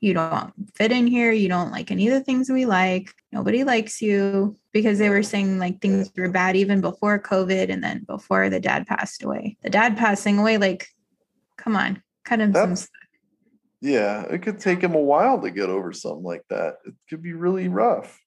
you 0.00 0.12
don't 0.14 0.52
fit 0.74 0.92
in 0.92 1.06
here, 1.06 1.32
you 1.32 1.48
don't 1.48 1.70
like 1.70 1.90
any 1.90 2.08
of 2.08 2.14
the 2.14 2.24
things 2.24 2.50
we 2.50 2.66
like, 2.66 3.14
nobody 3.32 3.64
likes 3.64 4.02
you 4.02 4.56
because 4.72 4.98
they 4.98 5.08
were 5.08 5.22
saying 5.22 5.58
like 5.58 5.80
things 5.80 6.10
were 6.14 6.28
bad 6.28 6.56
even 6.56 6.82
before 6.82 7.18
COVID 7.18 7.70
and 7.70 7.82
then 7.82 8.04
before 8.04 8.50
the 8.50 8.60
dad 8.60 8.86
passed 8.86 9.22
away. 9.22 9.56
The 9.62 9.70
dad 9.70 9.96
passing 9.96 10.38
away, 10.38 10.58
like, 10.58 10.88
come 11.56 11.74
on, 11.74 12.02
cut 12.24 12.40
him 12.40 12.52
some 12.52 12.70
That's- 12.70 12.88
yeah, 13.82 14.24
it 14.24 14.42
could 14.42 14.60
take 14.60 14.82
him 14.82 14.94
a 14.94 15.00
while 15.00 15.40
to 15.40 15.50
get 15.50 15.70
over 15.70 15.94
something 15.94 16.22
like 16.22 16.44
that. 16.50 16.76
It 16.84 16.92
could 17.08 17.22
be 17.22 17.32
really 17.32 17.68
rough. 17.68 18.20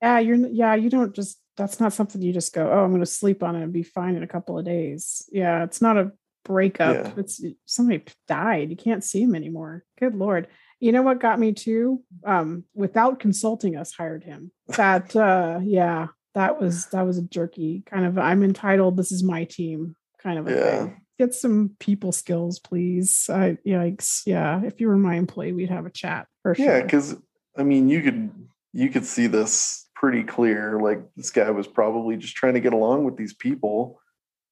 Yeah, 0.00 0.20
you're 0.20 0.36
yeah, 0.36 0.76
you 0.76 0.90
don't 0.90 1.12
just 1.12 1.40
that's 1.58 1.80
not 1.80 1.92
something 1.92 2.22
you 2.22 2.32
just 2.32 2.54
go, 2.54 2.70
oh, 2.70 2.84
I'm 2.84 2.92
gonna 2.92 3.04
sleep 3.04 3.42
on 3.42 3.56
it 3.56 3.62
and 3.62 3.72
be 3.72 3.82
fine 3.82 4.14
in 4.16 4.22
a 4.22 4.28
couple 4.28 4.58
of 4.58 4.64
days. 4.64 5.28
Yeah, 5.30 5.64
it's 5.64 5.82
not 5.82 5.98
a 5.98 6.12
breakup. 6.44 6.94
Yeah. 6.96 7.12
It's 7.18 7.42
somebody 7.66 8.04
died. 8.26 8.70
You 8.70 8.76
can't 8.76 9.04
see 9.04 9.20
him 9.22 9.34
anymore. 9.34 9.84
Good 9.98 10.14
lord. 10.14 10.46
You 10.80 10.92
know 10.92 11.02
what 11.02 11.20
got 11.20 11.40
me 11.40 11.52
too? 11.52 12.02
Um, 12.24 12.64
without 12.74 13.18
consulting 13.20 13.76
us, 13.76 13.92
hired 13.92 14.24
him. 14.24 14.52
That 14.68 15.14
uh 15.28 15.58
yeah, 15.62 16.06
that 16.34 16.60
was 16.60 16.86
that 16.86 17.02
was 17.02 17.18
a 17.18 17.22
jerky 17.22 17.82
kind 17.84 18.06
of 18.06 18.16
I'm 18.16 18.42
entitled, 18.42 18.96
this 18.96 19.12
is 19.12 19.22
my 19.22 19.44
team 19.44 19.96
kind 20.22 20.38
of 20.38 20.46
a 20.46 20.50
Yeah. 20.52 20.70
thing. 20.78 21.00
Get 21.18 21.34
some 21.34 21.72
people 21.80 22.12
skills, 22.12 22.60
please. 22.60 23.28
I 23.28 23.58
yikes. 23.66 24.22
Yeah. 24.24 24.62
If 24.62 24.80
you 24.80 24.86
were 24.86 24.96
my 24.96 25.16
employee, 25.16 25.52
we'd 25.52 25.68
have 25.70 25.84
a 25.86 25.90
chat 25.90 26.28
for 26.42 26.54
Yeah, 26.56 26.64
sure. 26.78 26.82
because 26.82 27.16
I 27.56 27.64
mean 27.64 27.88
you 27.88 28.00
could 28.02 28.30
you 28.72 28.88
could 28.90 29.04
see 29.04 29.26
this 29.26 29.87
pretty 29.98 30.22
clear. 30.22 30.80
Like 30.80 31.02
this 31.16 31.30
guy 31.30 31.50
was 31.50 31.66
probably 31.66 32.16
just 32.16 32.36
trying 32.36 32.54
to 32.54 32.60
get 32.60 32.72
along 32.72 33.04
with 33.04 33.16
these 33.16 33.34
people 33.34 34.00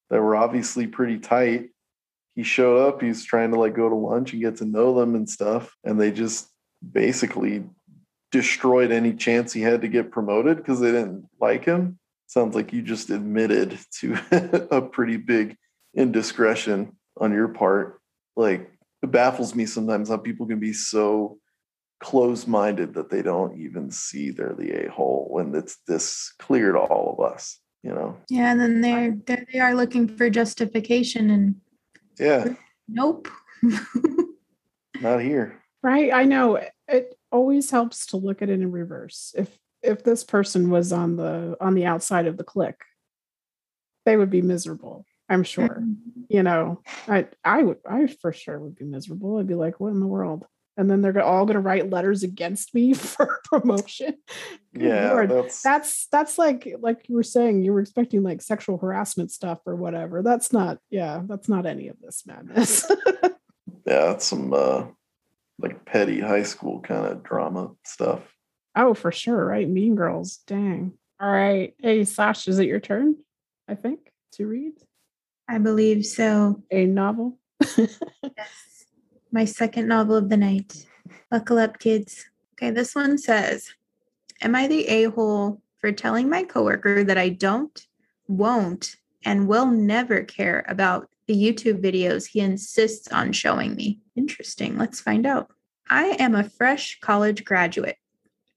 that 0.09 0.21
were 0.21 0.35
obviously 0.35 0.87
pretty 0.87 1.19
tight. 1.19 1.69
He 2.35 2.43
showed 2.43 2.87
up, 2.87 3.01
he's 3.01 3.23
trying 3.23 3.51
to 3.51 3.59
like 3.59 3.73
go 3.73 3.89
to 3.89 3.95
lunch 3.95 4.33
and 4.33 4.41
get 4.41 4.57
to 4.57 4.65
know 4.65 4.93
them 4.93 5.15
and 5.15 5.27
stuff. 5.27 5.73
And 5.83 5.99
they 5.99 6.11
just 6.11 6.49
basically 6.91 7.63
destroyed 8.31 8.91
any 8.91 9.13
chance 9.13 9.53
he 9.53 9.61
had 9.61 9.81
to 9.81 9.87
get 9.87 10.11
promoted 10.11 10.57
because 10.57 10.81
they 10.81 10.91
didn't 10.91 11.27
like 11.39 11.63
him. 11.63 11.97
Sounds 12.27 12.53
like 12.53 12.73
you 12.73 12.81
just 12.81 13.09
admitted 13.09 13.79
to 14.01 14.67
a 14.69 14.81
pretty 14.81 15.15
big 15.15 15.55
indiscretion 15.95 16.97
on 17.19 17.31
your 17.31 17.47
part. 17.47 18.01
Like 18.35 18.69
it 19.01 19.11
baffles 19.11 19.55
me 19.55 19.65
sometimes 19.65 20.09
how 20.09 20.17
people 20.17 20.45
can 20.45 20.59
be 20.59 20.73
so 20.73 21.39
close-minded 22.07 22.93
that 22.93 23.09
they 23.09 23.21
don't 23.21 23.59
even 23.59 23.91
see 23.91 24.31
they're 24.31 24.55
the 24.57 24.71
a-hole 24.85 25.27
when 25.29 25.53
it's 25.53 25.75
this 25.87 26.33
clear 26.39 26.71
to 26.71 26.79
all 26.79 27.13
of 27.13 27.19
us 27.33 27.59
you 27.83 27.93
know 27.93 28.15
Yeah, 28.29 28.51
and 28.51 28.59
then 28.61 28.79
they're 28.81 29.11
there 29.25 29.45
they 29.51 29.59
are 29.59 29.75
looking 29.75 30.07
for 30.07 30.29
justification 30.29 31.29
and 31.29 31.55
yeah 32.17 32.53
nope. 32.87 33.27
not 35.01 35.19
here 35.21 35.61
Right. 35.83 36.11
I 36.11 36.23
know 36.23 36.55
it- 36.55 36.71
it 36.87 37.05
always 37.31 37.69
helps 37.71 38.07
to 38.07 38.17
look 38.17 38.41
at 38.41 38.49
it 38.49 38.59
in 38.61 38.71
reverse. 38.71 39.33
If 39.37 39.49
if 39.83 40.03
this 40.03 40.23
person 40.23 40.69
was 40.69 40.91
on 40.91 41.17
the 41.17 41.55
on 41.61 41.75
the 41.75 41.85
outside 41.85 42.25
of 42.27 42.35
the 42.37 42.43
clique, 42.43 42.83
they 44.05 44.15
would 44.17 44.29
be 44.29 44.41
miserable. 44.41 45.05
I'm 45.29 45.43
sure. 45.43 45.67
Mm-hmm. 45.67 46.21
You 46.29 46.43
know, 46.43 46.81
I 47.07 47.27
I 47.43 47.61
would 47.63 47.77
I 47.87 48.07
for 48.21 48.31
sure 48.33 48.57
would 48.59 48.75
be 48.75 48.85
miserable. 48.85 49.37
I'd 49.37 49.47
be 49.47 49.55
like, 49.65 49.79
what 49.79 49.93
in 49.93 49.99
the 49.99 50.07
world? 50.17 50.45
And 50.77 50.89
then 50.89 51.01
they're 51.01 51.23
all 51.23 51.45
going 51.45 51.55
to 51.55 51.59
write 51.59 51.89
letters 51.89 52.21
against 52.23 52.73
me 52.75 52.93
for 52.93 53.41
promotion. 53.45 54.15
Good 54.73 54.83
yeah 54.83 55.11
Lord. 55.11 55.29
that's 55.31 55.61
That's 55.63 56.07
that's 56.11 56.37
like 56.37 56.67
like 56.79 57.09
you 57.09 57.15
were 57.15 57.23
saying 57.23 57.63
you 57.63 57.73
were 57.73 57.79
expecting 57.81 58.21
like 58.23 58.41
sexual 58.41 58.77
harassment 58.77 59.31
stuff 59.31 59.59
or 59.65 59.75
whatever. 59.75 60.21
That's 60.21 60.53
not 60.53 60.77
yeah, 60.89 61.21
that's 61.25 61.49
not 61.49 61.65
any 61.65 61.87
of 61.87 61.99
this 61.99 62.23
madness. 62.25 62.89
yeah 63.85 64.05
that's 64.07 64.25
some 64.25 64.53
uh 64.53 64.85
like 65.59 65.83
petty 65.85 66.19
high 66.19 66.43
school 66.43 66.79
kind 66.81 67.05
of 67.07 67.23
drama 67.23 67.71
stuff 67.83 68.21
Oh, 68.79 68.93
for 68.93 69.11
sure, 69.11 69.43
right? 69.43 69.67
Mean 69.67 69.95
Girls. 69.95 70.37
Dang. 70.45 70.93
All 71.19 71.31
right. 71.31 71.73
Hey, 71.79 72.03
Sash, 72.03 72.47
is 72.47 72.59
it 72.59 72.67
your 72.67 72.79
turn? 72.79 73.15
I 73.67 73.73
think 73.73 74.11
to 74.33 74.45
read 74.45 74.73
I 75.49 75.57
believe 75.57 76.05
so. 76.05 76.61
a 76.71 76.85
novel. 76.85 77.39
Yes. 77.77 78.49
My 79.37 79.45
second 79.45 79.87
novel 79.87 80.15
of 80.15 80.29
the 80.29 80.35
night. 80.35 80.87
Buckle 81.29 81.59
up, 81.59 81.77
kids. 81.77 82.25
Okay, 82.53 82.71
this 82.71 82.95
one 82.95 83.19
says 83.19 83.71
Am 84.41 84.55
I 84.55 84.65
the 84.65 84.87
a 84.87 85.11
hole 85.11 85.61
for 85.77 85.91
telling 85.91 86.27
my 86.27 86.41
coworker 86.41 87.03
that 87.03 87.19
I 87.19 87.29
don't, 87.29 87.79
won't, 88.27 88.95
and 89.23 89.47
will 89.47 89.67
never 89.67 90.23
care 90.23 90.65
about 90.67 91.11
the 91.27 91.35
YouTube 91.35 91.83
videos 91.83 92.25
he 92.25 92.39
insists 92.39 93.09
on 93.09 93.31
showing 93.31 93.75
me? 93.75 93.99
Interesting. 94.15 94.75
Let's 94.75 95.01
find 95.01 95.27
out. 95.27 95.51
I 95.87 96.15
am 96.17 96.33
a 96.33 96.49
fresh 96.49 96.99
college 96.99 97.45
graduate, 97.45 97.97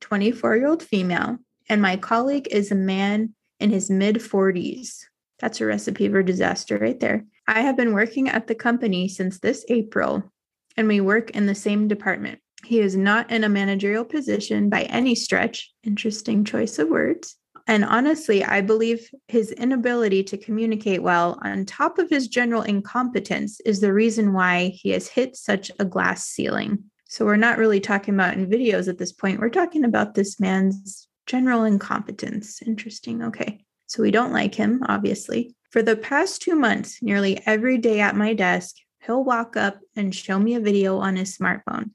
24 0.01 0.57
year 0.57 0.67
old 0.67 0.83
female, 0.83 1.41
and 1.69 1.83
my 1.83 1.99
colleague 1.99 2.49
is 2.51 2.73
a 2.73 2.75
man 2.75 3.35
in 3.59 3.69
his 3.69 3.91
mid 3.91 4.17
40s. 4.17 5.05
That's 5.41 5.61
a 5.61 5.67
recipe 5.67 6.09
for 6.09 6.23
disaster 6.23 6.79
right 6.79 6.99
there. 6.99 7.27
I 7.47 7.61
have 7.61 7.77
been 7.77 7.93
working 7.93 8.31
at 8.31 8.47
the 8.47 8.55
company 8.55 9.09
since 9.09 9.41
this 9.41 9.67
April, 9.69 10.33
and 10.77 10.89
we 10.89 11.01
work 11.01 11.31
in 11.31 11.47
the 11.47 11.55
same 11.55 11.89
department. 11.89 12.41
He 12.65 12.81
is 12.81 12.97
not 12.97 13.31
in 13.31 13.45
a 13.45 13.49
managerial 13.49 14.05
position 14.05 14.69
by 14.69 14.83
any 14.83 15.15
stretch. 15.15 15.73
Interesting 15.83 16.45
choice 16.45 16.79
of 16.79 16.89
words. 16.89 17.37
And 17.67 17.85
honestly, 17.85 18.45
I 18.45 18.61
believe 18.63 19.09
his 19.29 19.53
inability 19.53 20.25
to 20.25 20.37
communicate 20.37 21.03
well, 21.03 21.39
on 21.43 21.65
top 21.65 21.99
of 21.99 22.11
his 22.11 22.29
general 22.29 22.63
incompetence, 22.63 23.61
is 23.61 23.81
the 23.81 23.93
reason 23.93 24.33
why 24.33 24.73
he 24.75 24.91
has 24.91 25.07
hit 25.07 25.37
such 25.37 25.71
a 25.79 25.85
glass 25.85 26.27
ceiling. 26.27 26.83
So, 27.09 27.25
we're 27.25 27.37
not 27.37 27.59
really 27.59 27.81
talking 27.81 28.15
about 28.15 28.35
in 28.35 28.51
videos 28.51 28.89
at 28.89 28.99
this 28.99 29.13
point. 29.13 29.41
We're 29.41 29.51
talking 29.51 29.85
about 29.85 30.15
this 30.15 30.41
man's 30.41 31.09
general 31.27 31.65
incompetence. 31.65 32.61
Interesting. 32.63 33.23
Okay. 33.23 33.65
So, 33.87 34.03
we 34.03 34.11
don't 34.11 34.33
like 34.33 34.55
him, 34.55 34.83
obviously. 34.89 35.55
For 35.71 35.83
the 35.83 35.97
past 35.97 36.43
two 36.43 36.57
months, 36.57 37.01
nearly 37.01 37.41
every 37.47 37.79
day 37.79 38.01
at 38.01 38.17
my 38.17 38.35
desk, 38.35 38.77
He'll 39.05 39.25
walk 39.25 39.57
up 39.57 39.81
and 39.97 40.15
show 40.15 40.39
me 40.39 40.55
a 40.55 40.61
video 40.61 40.99
on 40.99 41.17
his 41.17 41.37
smartphone. 41.37 41.91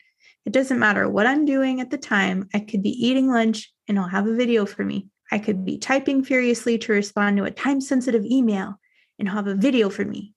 It 0.46 0.54
doesn't 0.54 0.80
matter 0.80 1.10
what 1.10 1.28
I'm 1.28 1.46
doing 1.46 1.82
at 1.82 1.90
the 1.90 1.98
time. 1.98 2.50
I 2.54 2.60
could 2.60 2.84
be 2.84 2.90
eating 2.90 3.28
lunch 3.28 3.72
and 3.88 3.98
he'll 3.98 4.08
have 4.08 4.28
a 4.28 4.36
video 4.36 4.66
for 4.66 4.84
me. 4.84 5.08
I 5.32 5.40
could 5.40 5.66
be 5.66 5.78
typing 5.78 6.24
furiously 6.24 6.78
to 6.80 6.94
respond 6.94 7.38
to 7.38 7.46
a 7.46 7.52
time 7.52 7.82
sensitive 7.82 8.24
email 8.26 8.80
and 9.18 9.28
he'll 9.28 9.36
have 9.36 9.48
a 9.48 9.56
video 9.56 9.90
for 9.90 10.06
me. 10.06 10.34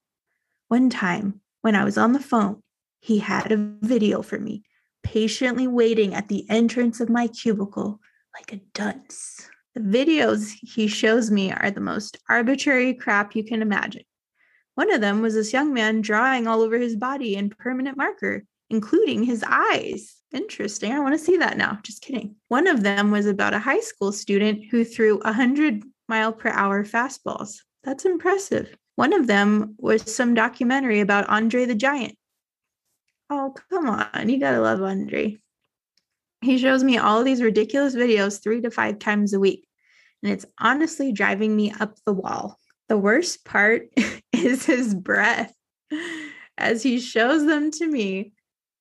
One 0.68 0.88
time 0.90 1.40
when 1.62 1.74
I 1.74 1.84
was 1.84 1.98
on 1.98 2.12
the 2.12 2.20
phone, 2.20 2.62
he 3.00 3.18
had 3.18 3.52
a 3.52 3.74
video 3.80 4.22
for 4.22 4.38
me, 4.38 4.62
patiently 5.02 5.66
waiting 5.66 6.14
at 6.14 6.28
the 6.28 6.48
entrance 6.50 7.00
of 7.00 7.08
my 7.08 7.28
cubicle 7.28 8.00
like 8.34 8.52
a 8.52 8.60
dunce. 8.74 9.48
The 9.74 9.80
videos 9.80 10.52
he 10.62 10.86
shows 10.86 11.30
me 11.30 11.52
are 11.52 11.70
the 11.70 11.80
most 11.80 12.18
arbitrary 12.28 12.94
crap 12.94 13.36
you 13.36 13.44
can 13.44 13.62
imagine. 13.62 14.02
One 14.78 14.92
of 14.92 15.00
them 15.00 15.22
was 15.22 15.34
this 15.34 15.52
young 15.52 15.74
man 15.74 16.02
drawing 16.02 16.46
all 16.46 16.62
over 16.62 16.78
his 16.78 16.94
body 16.94 17.34
in 17.34 17.50
permanent 17.50 17.96
marker, 17.96 18.44
including 18.70 19.24
his 19.24 19.42
eyes. 19.44 20.14
Interesting. 20.32 20.92
I 20.92 21.00
want 21.00 21.18
to 21.18 21.24
see 21.24 21.36
that 21.38 21.56
now. 21.56 21.80
Just 21.82 22.00
kidding. 22.00 22.36
One 22.46 22.68
of 22.68 22.84
them 22.84 23.10
was 23.10 23.26
about 23.26 23.54
a 23.54 23.58
high 23.58 23.80
school 23.80 24.12
student 24.12 24.66
who 24.70 24.84
threw 24.84 25.18
100 25.18 25.82
mile 26.08 26.32
per 26.32 26.50
hour 26.50 26.84
fastballs. 26.84 27.56
That's 27.82 28.04
impressive. 28.04 28.72
One 28.94 29.12
of 29.12 29.26
them 29.26 29.74
was 29.78 30.14
some 30.14 30.34
documentary 30.34 31.00
about 31.00 31.28
Andre 31.28 31.64
the 31.64 31.74
Giant. 31.74 32.16
Oh, 33.30 33.56
come 33.70 33.88
on. 33.88 34.28
You 34.28 34.38
got 34.38 34.52
to 34.52 34.60
love 34.60 34.80
Andre. 34.80 35.38
He 36.40 36.56
shows 36.56 36.84
me 36.84 36.98
all 36.98 37.24
these 37.24 37.42
ridiculous 37.42 37.96
videos 37.96 38.40
three 38.40 38.60
to 38.60 38.70
five 38.70 39.00
times 39.00 39.32
a 39.32 39.40
week, 39.40 39.66
and 40.22 40.30
it's 40.30 40.46
honestly 40.56 41.10
driving 41.10 41.56
me 41.56 41.72
up 41.80 41.96
the 42.06 42.12
wall. 42.12 42.60
The 42.88 42.96
worst 42.96 43.44
part 43.44 43.88
is 44.44 44.66
his 44.66 44.94
breath. 44.94 45.54
As 46.56 46.82
he 46.82 46.98
shows 47.00 47.46
them 47.46 47.70
to 47.72 47.86
me, 47.86 48.32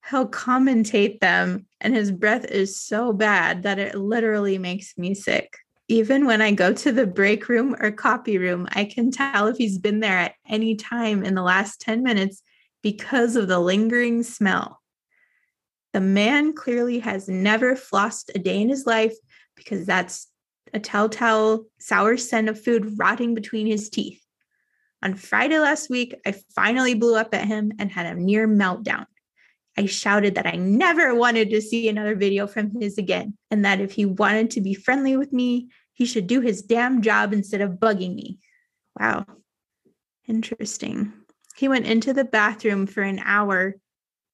he'll 0.10 0.28
commentate 0.28 1.20
them, 1.20 1.68
and 1.80 1.94
his 1.94 2.12
breath 2.12 2.46
is 2.46 2.80
so 2.80 3.14
bad 3.14 3.64
that 3.64 3.80
it 3.80 3.96
literally 3.96 4.58
makes 4.58 4.98
me 4.98 5.14
sick. 5.14 5.58
Even 5.88 6.26
when 6.26 6.42
I 6.42 6.52
go 6.52 6.74
to 6.74 6.92
the 6.92 7.08
break 7.08 7.48
room 7.48 7.76
or 7.80 7.92
copy 7.92 8.38
room, 8.38 8.68
I 8.72 8.86
can 8.86 9.12
tell 9.12 9.48
if 9.48 9.58
he's 9.58 9.78
been 9.78 10.00
there 10.00 10.18
at 10.18 10.36
any 10.48 10.76
time 10.76 11.24
in 11.24 11.36
the 11.36 11.44
last 11.44 11.80
10 11.82 12.04
minutes 12.04 12.42
because 12.84 13.36
of 13.36 13.48
the 13.48 13.60
lingering 13.60 14.24
smell. 14.24 14.82
The 15.94 16.02
man 16.02 16.54
clearly 16.54 17.00
has 17.00 17.30
never 17.30 17.76
flossed 17.76 18.36
a 18.36 18.40
day 18.40 18.62
in 18.62 18.70
his 18.70 18.86
life 18.86 19.16
because 19.56 19.86
that's 19.86 20.28
a 20.74 20.80
telltale 20.80 21.66
sour 21.80 22.18
scent 22.18 22.50
of 22.50 22.62
food 22.62 22.98
rotting 22.98 23.34
between 23.34 23.68
his 23.68 23.90
teeth. 23.90 24.22
On 25.04 25.14
Friday 25.14 25.60
last 25.60 25.90
week, 25.90 26.16
I 26.26 26.34
finally 26.56 26.96
blew 26.96 27.16
up 27.16 27.34
at 27.34 27.46
him 27.46 27.72
and 27.80 27.92
had 27.92 28.06
a 28.06 28.20
near 28.20 28.48
meltdown. 28.48 29.06
I 29.78 29.86
shouted 29.86 30.36
that 30.36 30.48
I 30.48 30.56
never 30.56 31.14
wanted 31.14 31.52
to 31.52 31.62
see 31.62 31.88
another 31.88 32.16
video 32.16 32.48
from 32.48 32.72
his 32.80 32.98
again, 32.98 33.38
and 33.52 33.64
that 33.64 33.80
if 33.80 33.92
he 33.92 34.06
wanted 34.06 34.52
to 34.52 34.62
be 34.62 34.74
friendly 34.74 35.16
with 35.16 35.32
me, 35.32 35.70
he 35.94 36.06
should 36.06 36.26
do 36.26 36.42
his 36.42 36.64
damn 36.64 37.02
job 37.02 37.32
instead 37.32 37.62
of 37.62 37.74
bugging 37.74 38.16
me. 38.16 38.40
Wow. 39.00 39.26
Interesting. 40.28 41.14
He 41.56 41.68
went 41.68 41.86
into 41.86 42.14
the 42.14 42.26
bathroom 42.26 42.88
for 42.88 43.04
an 43.04 43.20
hour, 43.24 43.76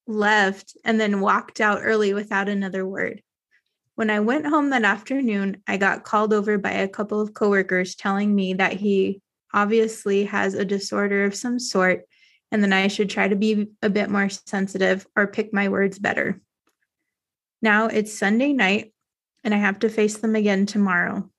left, 0.07 0.77
and 0.85 0.99
then 0.99 1.19
walked 1.19 1.59
out 1.59 1.81
early 1.83 2.13
without 2.13 2.47
another 2.47 2.85
word. 2.85 3.21
When 3.95 4.09
I 4.09 4.21
went 4.21 4.47
home 4.47 4.69
that 4.69 4.83
afternoon, 4.83 5.61
I 5.67 5.77
got 5.77 6.03
called 6.03 6.33
over 6.33 6.57
by 6.57 6.71
a 6.71 6.87
couple 6.87 7.19
of 7.21 7.33
coworkers 7.33 7.95
telling 7.95 8.33
me 8.33 8.55
that 8.55 8.73
he 8.73 9.21
obviously 9.53 10.25
has 10.25 10.53
a 10.53 10.65
disorder 10.65 11.25
of 11.25 11.35
some 11.35 11.59
sort 11.59 12.05
and 12.51 12.61
then 12.61 12.71
I 12.71 12.87
should 12.87 13.09
try 13.09 13.27
to 13.27 13.35
be 13.35 13.67
a 13.81 13.89
bit 13.89 14.09
more 14.09 14.29
sensitive 14.29 15.07
or 15.15 15.25
pick 15.25 15.53
my 15.53 15.69
words 15.69 15.97
better. 15.97 16.39
Now 17.61 17.87
it's 17.87 18.17
Sunday 18.17 18.53
night 18.53 18.93
and 19.43 19.53
I 19.53 19.57
have 19.57 19.79
to 19.79 19.89
face 19.89 20.17
them 20.17 20.35
again 20.35 20.65
tomorrow. 20.65 21.29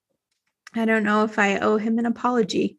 I 0.73 0.85
don't 0.85 1.03
know 1.03 1.23
if 1.23 1.39
I 1.39 1.59
owe 1.59 1.77
him 1.77 1.99
an 1.99 2.05
apology. 2.05 2.77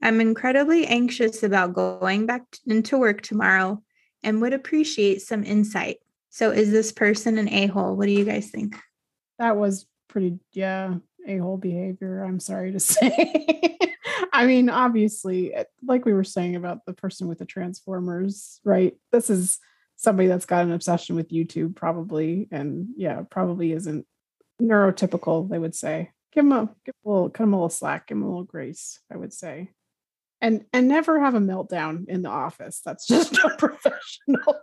I'm 0.00 0.20
incredibly 0.20 0.86
anxious 0.86 1.42
about 1.42 1.74
going 1.74 2.24
back 2.24 2.42
into 2.66 2.96
work 2.96 3.20
tomorrow 3.20 3.82
and 4.22 4.40
would 4.40 4.54
appreciate 4.54 5.22
some 5.22 5.44
insight. 5.44 5.98
So, 6.30 6.50
is 6.50 6.70
this 6.70 6.92
person 6.92 7.36
an 7.36 7.48
a 7.48 7.66
hole? 7.66 7.96
What 7.96 8.06
do 8.06 8.12
you 8.12 8.24
guys 8.24 8.50
think? 8.50 8.76
That 9.38 9.56
was 9.56 9.86
pretty, 10.08 10.38
yeah, 10.52 10.94
a 11.28 11.38
hole 11.38 11.56
behavior. 11.56 12.24
I'm 12.24 12.40
sorry 12.40 12.72
to 12.72 12.80
say. 12.80 13.78
I 14.32 14.46
mean, 14.46 14.68
obviously, 14.68 15.54
eh, 15.54 15.64
like 15.86 16.04
we 16.04 16.12
were 16.12 16.24
saying 16.24 16.56
about 16.56 16.84
the 16.86 16.94
person 16.94 17.28
with 17.28 17.38
the 17.38 17.44
Transformers, 17.44 18.60
right? 18.64 18.96
This 19.12 19.30
is 19.30 19.58
somebody 19.96 20.28
that's 20.28 20.46
got 20.46 20.64
an 20.64 20.72
obsession 20.72 21.16
with 21.16 21.30
YouTube, 21.30 21.74
probably, 21.76 22.48
and 22.50 22.88
yeah, 22.96 23.22
probably 23.28 23.72
isn't 23.72 24.06
neurotypical. 24.60 25.48
They 25.48 25.58
would 25.58 25.74
say, 25.74 26.10
give 26.32 26.44
him 26.44 26.52
a, 26.52 26.66
give 26.84 26.94
him 27.04 27.10
a 27.10 27.10
little, 27.10 27.30
cut 27.30 27.44
him 27.44 27.52
a 27.52 27.56
little 27.56 27.68
slack, 27.68 28.06
give 28.06 28.16
him 28.16 28.22
a 28.22 28.28
little 28.28 28.44
grace. 28.44 29.00
I 29.12 29.16
would 29.16 29.32
say, 29.32 29.70
and 30.40 30.64
and 30.72 30.88
never 30.88 31.20
have 31.20 31.34
a 31.34 31.40
meltdown 31.40 32.08
in 32.08 32.22
the 32.22 32.30
office. 32.30 32.80
That's 32.84 33.06
just 33.08 33.32
not 33.32 33.58
professional. 33.58 34.60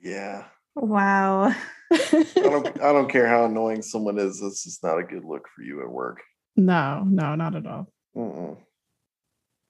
Yeah. 0.00 0.44
Wow. 0.74 1.54
I 1.92 2.26
don't 2.34 2.66
I 2.82 2.92
don't 2.92 3.10
care 3.10 3.26
how 3.26 3.44
annoying 3.44 3.82
someone 3.82 4.18
is. 4.18 4.40
This 4.40 4.66
is 4.66 4.80
not 4.82 4.98
a 4.98 5.04
good 5.04 5.24
look 5.24 5.46
for 5.54 5.62
you 5.62 5.82
at 5.82 5.90
work. 5.90 6.22
No, 6.56 7.04
no, 7.04 7.34
not 7.34 7.54
at 7.54 7.66
all. 7.66 7.92
Mm-mm. 8.16 8.56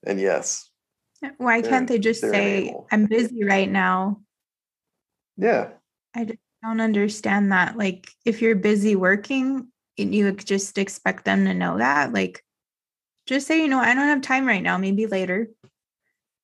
And 0.07 0.21
yes. 0.21 0.71
Why 1.39 1.63
can't 1.63 1.89
they 1.89 1.99
just 1.99 2.21
say, 2.21 2.75
I'm 2.93 3.07
busy 3.07 3.43
right 3.43 3.71
now? 3.71 4.21
Yeah. 5.37 5.71
I 6.15 6.29
don't 6.63 6.81
understand 6.81 7.53
that. 7.53 7.77
Like, 7.77 8.09
if 8.25 8.41
you're 8.41 8.55
busy 8.55 8.97
working, 8.97 9.69
you 9.97 10.33
just 10.33 10.79
expect 10.79 11.25
them 11.25 11.45
to 11.47 11.55
know 11.55 11.79
that. 11.79 12.13
Like, 12.13 12.45
just 13.27 13.47
say, 13.47 13.61
you 13.61 13.69
know, 13.69 13.81
I 13.81 13.95
don't 13.95 14.07
have 14.07 14.21
time 14.21 14.47
right 14.47 14.63
now, 14.63 14.79
maybe 14.79 15.07
later. 15.07 15.49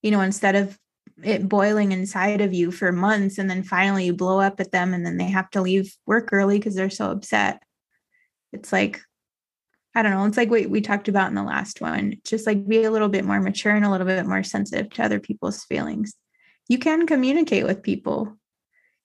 You 0.02 0.10
know, 0.10 0.20
instead 0.20 0.56
of 0.56 0.76
it 1.22 1.48
boiling 1.48 1.92
inside 1.92 2.40
of 2.40 2.52
you 2.52 2.70
for 2.70 2.92
months 2.92 3.38
and 3.38 3.48
then 3.48 3.62
finally 3.62 4.06
you 4.06 4.14
blow 4.14 4.40
up 4.40 4.60
at 4.60 4.72
them 4.72 4.94
and 4.94 5.04
then 5.04 5.16
they 5.16 5.28
have 5.28 5.50
to 5.50 5.62
leave 5.62 5.94
work 6.06 6.30
early 6.32 6.58
because 6.58 6.74
they're 6.74 6.90
so 6.90 7.10
upset. 7.10 7.62
It's 8.52 8.72
like, 8.72 9.00
I 9.94 10.02
don't 10.02 10.12
know. 10.12 10.24
It's 10.24 10.36
like 10.36 10.50
what 10.50 10.66
we 10.66 10.80
talked 10.80 11.08
about 11.08 11.28
in 11.28 11.34
the 11.34 11.42
last 11.42 11.80
one. 11.80 12.14
Just 12.24 12.46
like 12.46 12.66
be 12.66 12.84
a 12.84 12.90
little 12.90 13.08
bit 13.08 13.24
more 13.24 13.40
mature 13.40 13.74
and 13.74 13.84
a 13.84 13.90
little 13.90 14.06
bit 14.06 14.26
more 14.26 14.42
sensitive 14.42 14.90
to 14.90 15.04
other 15.04 15.20
people's 15.20 15.64
feelings. 15.64 16.14
You 16.68 16.78
can 16.78 17.06
communicate 17.06 17.64
with 17.64 17.82
people. 17.82 18.36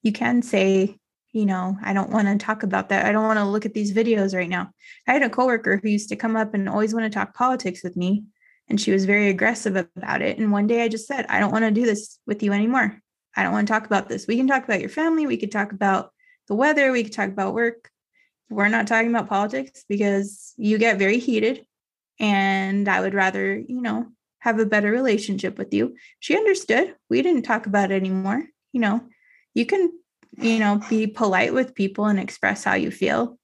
You 0.04 0.12
can 0.14 0.42
say, 0.42 0.98
you 1.34 1.46
know, 1.46 1.78
I 1.84 1.94
don't 1.94 2.12
want 2.12 2.28
to 2.28 2.44
talk 2.44 2.64
about 2.64 2.90
that. 2.90 3.06
I 3.06 3.12
don't 3.12 3.26
want 3.26 3.40
to 3.40 3.46
look 3.46 3.66
at 3.66 3.74
these 3.74 3.94
videos 3.94 4.34
right 4.34 4.50
now. 4.50 4.72
I 5.08 5.14
had 5.14 5.24
a 5.24 5.30
coworker 5.30 5.78
who 5.82 5.90
used 5.90 6.10
to 6.10 6.16
come 6.16 6.36
up 6.36 6.54
and 6.54 6.70
always 6.70 6.94
want 6.94 7.04
to 7.06 7.10
talk 7.10 7.36
politics 7.36 7.84
with 7.84 7.98
me. 7.98 8.24
And 8.70 8.80
she 8.80 8.92
was 8.92 9.06
very 9.06 9.30
aggressive 9.30 9.76
about 9.76 10.22
it. 10.22 10.38
And 10.38 10.52
one 10.52 10.68
day 10.68 10.84
I 10.84 10.88
just 10.88 11.08
said, 11.08 11.26
I 11.30 11.40
don't 11.40 11.52
want 11.52 11.64
to 11.66 11.72
do 11.72 11.86
this 11.86 12.20
with 12.28 12.44
you 12.44 12.52
anymore. 12.52 13.02
I 13.36 13.44
don't 13.44 13.54
want 13.54 13.68
to 13.68 13.74
talk 13.74 13.86
about 13.86 14.10
this. 14.10 14.28
We 14.28 14.36
can 14.36 14.48
talk 14.48 14.64
about 14.64 14.82
your 14.82 14.90
family. 14.90 15.26
We 15.26 15.38
could 15.38 15.52
talk 15.52 15.72
about 15.72 16.12
the 16.48 16.56
weather. 16.56 16.92
We 16.92 17.04
could 17.04 17.14
talk 17.14 17.30
about 17.30 17.54
work. 17.54 17.90
We're 18.50 18.68
not 18.68 18.88
talking 18.88 19.10
about 19.10 19.30
politics 19.30 19.86
because 19.88 20.54
you 20.58 20.78
get 20.78 21.00
very 21.00 21.20
heated. 21.20 21.66
And 22.20 22.88
I 22.90 23.02
would 23.02 23.14
rather, 23.14 23.56
you 23.56 23.82
know, 23.82 24.08
have 24.40 24.60
a 24.60 24.66
better 24.66 24.92
relationship 24.92 25.58
with 25.58 25.74
you. 25.74 25.96
She 26.20 26.36
understood. 26.36 26.96
We 27.10 27.22
didn't 27.22 27.44
talk 27.44 27.68
about 27.68 27.92
it 27.92 27.96
anymore. 27.96 28.44
You 28.72 28.82
know, 28.82 29.02
you 29.54 29.66
can, 29.66 29.92
you 30.38 30.60
know, 30.60 30.82
be 30.90 31.08
polite 31.08 31.54
with 31.54 31.76
people 31.76 32.06
and 32.06 32.20
express 32.20 32.64
how 32.64 32.74
you 32.74 32.92
feel. 32.92 33.38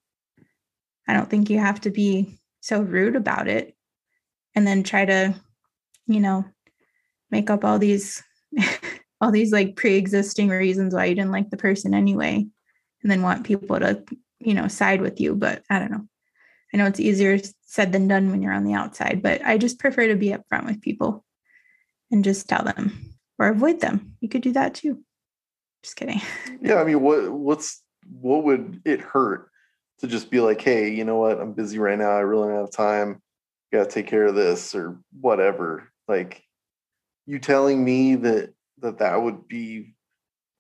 I 1.08 1.14
don't 1.14 1.30
think 1.30 1.50
you 1.50 1.60
have 1.60 1.82
to 1.82 1.90
be 1.90 2.40
so 2.62 2.82
rude 2.82 3.16
about 3.16 3.48
it 3.48 3.73
and 4.56 4.66
then 4.68 4.84
try 4.84 5.06
to 5.06 5.36
you 6.08 6.20
know 6.20 6.46
make 7.32 7.50
up 7.50 7.66
all 7.66 7.80
these 7.80 8.24
all 9.22 9.32
these 9.32 9.52
like 9.52 9.76
pre-existing 9.76 10.50
reasons 10.50 10.94
why 10.94 11.06
you 11.06 11.16
didn't 11.16 11.32
like 11.32 11.50
the 11.50 11.58
person 11.58 11.94
anyway 11.94 12.46
and 13.02 13.12
then 13.12 13.22
want 13.22 13.46
people 13.46 13.80
to 13.80 14.04
you 14.40 14.54
know 14.54 14.68
side 14.68 15.02
with 15.02 15.20
you 15.20 15.36
but 15.36 15.64
i 15.70 15.80
don't 15.80 15.92
know. 15.92 16.08
I 16.74 16.78
know 16.78 16.86
it's 16.88 17.00
easier 17.00 17.40
said 17.62 17.92
than 17.92 18.08
done 18.08 18.32
when 18.32 18.42
you're 18.42 18.54
on 18.54 18.64
the 18.64 18.74
outside 18.74 19.22
but 19.22 19.44
i 19.46 19.58
just 19.58 19.80
prefer 19.80 20.08
to 20.08 20.16
be 20.16 20.30
upfront 20.30 20.66
with 20.66 20.82
people 20.82 21.24
and 22.12 22.24
just 22.24 22.48
tell 22.48 22.64
them 22.64 23.16
or 23.40 23.48
avoid 23.48 23.80
them. 23.80 24.16
You 24.22 24.30
could 24.30 24.44
do 24.44 24.52
that 24.54 24.76
too. 24.76 25.04
Just 25.82 25.96
kidding. 25.96 26.22
Yeah 26.62 26.76
i 26.76 26.84
mean 26.84 27.02
what 27.02 27.32
what's 27.32 27.82
what 28.22 28.44
would 28.44 28.82
it 28.86 29.02
hurt 29.02 29.50
to 30.00 30.08
just 30.08 30.30
be 30.30 30.40
like 30.40 30.62
hey 30.62 30.94
you 30.94 31.04
know 31.04 31.18
what? 31.18 31.40
I'm 31.40 31.54
busy 31.54 31.80
right 31.80 31.98
now. 31.98 32.12
I 32.12 32.20
really 32.20 32.50
don't 32.50 32.60
have 32.60 32.72
time 32.72 33.22
got 33.74 33.90
to 33.90 33.94
take 33.94 34.08
care 34.08 34.26
of 34.26 34.36
this 34.36 34.76
or 34.76 35.00
whatever 35.20 35.92
like 36.08 36.44
you 37.26 37.40
telling 37.40 37.84
me 37.84 38.16
that 38.16 38.54
that 38.80 39.00
that 39.00 39.22
would 39.22 39.48
be 39.48 39.94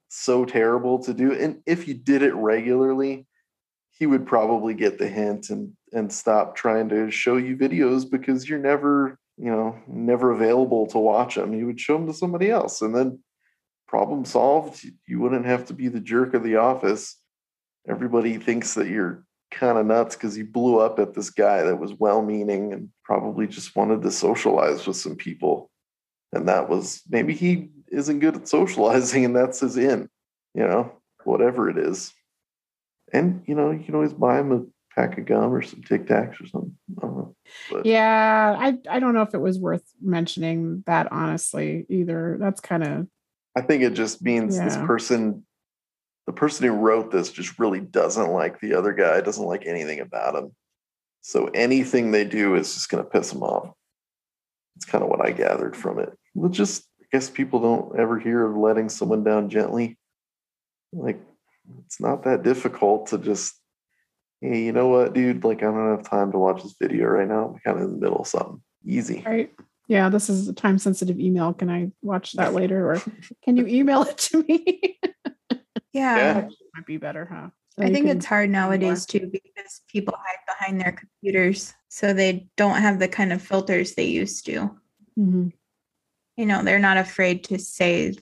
so 0.10 0.46
terrible 0.46 1.00
to 1.04 1.14
do 1.14 1.34
and 1.34 1.62
if 1.66 1.88
you 1.88 1.94
did 1.94 2.22
it 2.22 2.34
regularly 2.34 3.26
he 3.92 4.06
would 4.06 4.26
probably 4.26 4.74
get 4.74 4.98
the 4.98 5.08
hint 5.08 5.50
and 5.50 5.74
and 5.92 6.12
stop 6.12 6.56
trying 6.56 6.90
to 6.90 7.10
show 7.12 7.38
you 7.38 7.56
videos 7.56 8.10
because 8.10 8.48
you're 8.48 8.60
never 8.60 9.18
you 9.38 9.50
know 9.50 9.78
never 9.88 10.32
available 10.32 10.86
to 10.88 11.00
watch 11.00 11.36
them 11.36 11.54
you 11.54 11.66
would 11.66 11.80
show 11.80 11.98
them 11.98 12.08
to 12.08 12.14
somebody 12.14 12.50
else 12.50 12.82
and 12.82 12.96
then 12.96 13.20
problem 13.94 14.26
solved. 14.26 14.84
You 15.06 15.20
wouldn't 15.20 15.46
have 15.46 15.68
to 15.68 15.74
be 15.76 15.88
the 15.88 16.00
jerk 16.00 16.34
of 16.34 16.42
the 16.42 16.56
office. 16.56 17.16
Everybody 17.88 18.40
thinks 18.40 18.74
that 18.74 18.88
you're 18.88 19.24
kind 19.54 19.78
of 19.78 19.86
nuts 19.86 20.16
because 20.16 20.36
he 20.36 20.44
blew 20.44 20.80
up 20.80 21.00
at 21.00 21.14
this 21.14 21.30
guy 21.30 21.64
that 21.64 21.80
was 21.80 21.94
well 21.94 22.22
meaning 22.22 22.74
and 22.74 22.90
probably 23.04 23.48
just 23.48 23.76
wanted 23.76 24.02
to 24.02 24.12
socialize 24.12 24.86
with 24.86 24.98
some 24.98 25.16
people. 25.16 25.70
And 26.32 26.48
that 26.48 26.70
was 26.70 27.02
maybe 27.10 27.34
he 27.34 27.70
isn't 27.90 28.20
good 28.20 28.36
at 28.36 28.48
socializing 28.48 29.26
and 29.26 29.36
that's 29.36 29.60
his 29.60 29.78
in, 29.78 30.10
you 30.54 30.68
know, 30.68 30.92
whatever 31.24 31.70
it 31.70 31.78
is. 31.78 32.14
And, 33.12 33.44
you 33.46 33.56
know, 33.56 33.72
you 33.72 33.84
can 33.84 33.96
always 33.96 34.14
buy 34.14 34.40
him 34.40 34.52
a 34.52 34.64
pack 34.96 35.18
of 35.18 35.26
gum 35.26 35.54
or 35.54 35.62
some 35.62 35.84
Tic 35.84 36.08
Tacs 36.08 36.42
or 36.42 36.48
something. 36.48 36.76
But. 37.70 37.86
Yeah, 37.86 38.56
I 38.58 38.78
I 38.90 39.00
don't 39.00 39.14
know 39.14 39.22
if 39.22 39.34
it 39.34 39.42
was 39.42 39.60
worth 39.60 39.84
mentioning 40.02 40.84
that 40.86 41.12
honestly 41.12 41.86
either. 41.90 42.38
That's 42.40 42.62
kind 42.62 42.84
of. 42.84 43.08
I 43.56 43.62
think 43.62 43.84
it 43.84 43.94
just 43.94 44.22
means 44.22 44.58
yeah. 44.58 44.66
this 44.66 44.78
person, 44.78 45.46
the 46.26 46.34
person 46.34 46.68
who 46.68 46.74
wrote 46.74 47.12
this, 47.12 47.32
just 47.32 47.60
really 47.60 47.80
doesn't 47.80 48.32
like 48.32 48.60
the 48.60 48.74
other 48.74 48.94
guy. 48.94 49.22
Doesn't 49.22 49.46
like 49.46 49.66
anything 49.66 50.00
about 50.00 50.36
him. 50.36 50.56
So 51.22 51.48
anything 51.48 52.12
they 52.12 52.26
do 52.26 52.56
is 52.56 52.74
just 52.74 52.90
going 52.90 53.04
to 53.04 53.10
piss 53.10 53.34
him 53.34 53.44
off. 53.44 53.74
It's 54.76 54.86
kind 54.86 55.04
of 55.04 55.10
what 55.10 55.26
I 55.26 55.32
gathered 55.32 55.76
from 55.76 56.00
it. 56.00 56.10
Well, 56.34 56.50
just 56.50 56.84
I 57.02 57.06
guess 57.12 57.30
people 57.30 57.60
don't 57.60 58.00
ever 58.00 58.20
hear 58.20 58.46
of 58.46 58.58
letting 58.58 58.90
someone 58.90 59.24
down 59.24 59.50
gently. 59.50 59.98
Like 60.92 61.22
it's 61.86 62.02
not 62.02 62.24
that 62.24 62.44
difficult 62.44 63.08
to 63.08 63.18
just 63.18 63.54
hey, 64.44 64.64
you 64.64 64.74
know 64.74 64.90
what, 64.90 65.14
dude? 65.14 65.44
Like, 65.44 65.60
I 65.60 65.68
don't 65.68 65.96
have 65.96 66.08
time 66.08 66.32
to 66.34 66.38
watch 66.38 66.62
this 66.62 66.76
video 66.80 67.08
right 67.08 67.28
now. 67.28 67.54
I'm 67.54 67.60
kind 67.60 67.78
of 67.78 67.86
in 67.86 67.94
the 67.94 68.02
middle 68.02 68.20
of 68.20 68.28
something. 68.28 68.62
Easy. 68.86 69.24
Right. 69.26 69.54
Yeah, 69.88 70.10
this 70.10 70.30
is 70.30 70.50
a 70.50 70.54
time 70.54 70.78
sensitive 70.78 71.20
email. 71.20 71.54
Can 71.54 71.70
I 71.70 71.92
watch 72.02 72.34
that 72.34 72.54
later 72.54 72.92
or 72.92 73.02
can 73.44 73.58
you 73.58 73.66
email 73.68 74.04
it 74.04 74.18
to 74.18 74.44
me? 74.44 75.00
yeah. 75.94 76.18
yeah. 76.18 76.50
Might 76.76 76.86
be 76.86 76.98
better, 76.98 77.26
huh? 77.32 77.50
So 77.78 77.84
I 77.84 77.92
think 77.92 78.08
it's 78.08 78.26
hard 78.26 78.52
nowadays 78.52 79.06
too 79.06 79.32
because 79.32 79.82
people 79.88 80.14
hide 80.16 80.46
behind 80.48 80.80
their 80.80 80.92
computers. 80.92 81.74
So 81.90 82.14
they 82.14 82.48
don't 82.56 82.80
have 82.80 83.00
the 83.00 83.08
kind 83.08 83.34
of 83.34 83.42
filters 83.42 83.96
they 83.96 84.06
used 84.06 84.46
to. 84.46 84.78
Mm-hmm. 85.18 85.48
You 86.38 86.46
know, 86.46 86.64
they're 86.64 86.78
not 86.80 86.98
afraid 86.98 87.44
to 87.46 87.58
say 87.58 88.16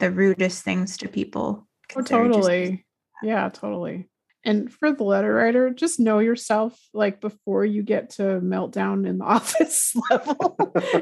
the 0.00 0.10
rudest 0.10 0.64
things 0.64 0.96
to 0.98 1.08
people. 1.08 1.68
Oh, 1.94 2.02
totally. 2.02 2.84
Yeah, 3.22 3.48
totally. 3.50 4.08
And 4.48 4.72
for 4.72 4.92
the 4.92 5.04
letter 5.04 5.34
writer, 5.34 5.68
just 5.68 6.00
know 6.00 6.20
yourself 6.20 6.74
like 6.94 7.20
before 7.20 7.66
you 7.66 7.82
get 7.82 8.08
to 8.12 8.22
meltdown 8.40 9.06
in 9.06 9.18
the 9.18 9.24
office 9.36 9.94
level, 10.10 10.56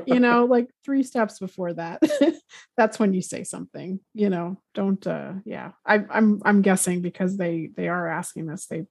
you 0.04 0.18
know, 0.18 0.46
like 0.50 0.68
three 0.84 1.04
steps 1.04 1.38
before 1.38 1.72
that. 1.74 2.02
That's 2.76 2.98
when 2.98 3.14
you 3.14 3.22
say 3.22 3.44
something, 3.44 4.00
you 4.14 4.30
know, 4.30 4.60
don't 4.74 5.06
uh 5.06 5.34
yeah. 5.44 5.70
I 5.86 6.04
I'm 6.10 6.42
I'm 6.44 6.60
guessing 6.60 7.02
because 7.02 7.36
they 7.36 7.70
they 7.76 7.86
are 7.86 8.08
asking 8.08 8.46
this, 8.46 8.66
they 8.66 8.86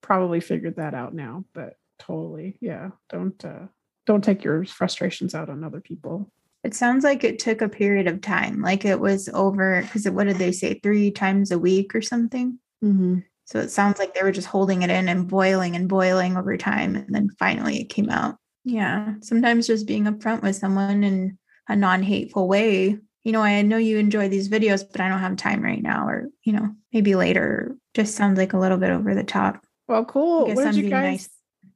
probably 0.00 0.40
figured 0.40 0.74
that 0.76 0.94
out 0.94 1.14
now, 1.14 1.44
but 1.54 1.74
totally, 2.00 2.58
yeah. 2.60 2.90
Don't 3.08 3.44
uh 3.44 3.66
don't 4.04 4.24
take 4.24 4.42
your 4.42 4.64
frustrations 4.64 5.32
out 5.32 5.48
on 5.48 5.62
other 5.62 5.80
people. 5.80 6.32
It 6.64 6.74
sounds 6.74 7.04
like 7.04 7.22
it 7.22 7.38
took 7.38 7.62
a 7.62 7.68
period 7.68 8.08
of 8.08 8.20
time, 8.20 8.62
like 8.62 8.84
it 8.84 8.98
was 8.98 9.28
over 9.28 9.80
because 9.80 10.10
what 10.10 10.26
did 10.26 10.38
they 10.38 10.50
say, 10.50 10.74
three 10.74 11.12
times 11.12 11.52
a 11.52 11.58
week 11.58 11.94
or 11.94 12.02
something? 12.02 12.58
Mm-hmm. 12.84 13.20
So 13.50 13.58
it 13.58 13.70
sounds 13.70 13.98
like 13.98 14.14
they 14.14 14.22
were 14.22 14.30
just 14.30 14.46
holding 14.46 14.82
it 14.82 14.90
in 14.90 15.08
and 15.08 15.26
boiling 15.26 15.74
and 15.74 15.88
boiling 15.88 16.36
over 16.36 16.56
time. 16.56 16.94
And 16.94 17.06
then 17.08 17.30
finally 17.36 17.80
it 17.80 17.88
came 17.88 18.08
out. 18.08 18.36
Yeah. 18.64 19.14
Sometimes 19.22 19.66
just 19.66 19.88
being 19.88 20.04
upfront 20.04 20.42
with 20.42 20.54
someone 20.54 21.02
in 21.02 21.36
a 21.68 21.74
non 21.74 22.04
hateful 22.04 22.46
way. 22.46 22.98
You 23.24 23.32
know, 23.32 23.42
I 23.42 23.62
know 23.62 23.76
you 23.76 23.98
enjoy 23.98 24.28
these 24.28 24.48
videos, 24.48 24.84
but 24.90 25.00
I 25.00 25.08
don't 25.08 25.18
have 25.18 25.36
time 25.36 25.62
right 25.62 25.82
now, 25.82 26.06
or, 26.06 26.28
you 26.44 26.52
know, 26.52 26.70
maybe 26.92 27.16
later. 27.16 27.76
Just 27.92 28.14
sounds 28.14 28.38
like 28.38 28.52
a 28.52 28.58
little 28.58 28.78
bit 28.78 28.90
over 28.90 29.16
the 29.16 29.24
top. 29.24 29.64
Well, 29.88 30.04
cool. 30.04 30.46
What 30.46 30.72
did 30.72 30.76
you 30.76 30.88
guys? 30.88 31.02
Nice. 31.02 31.28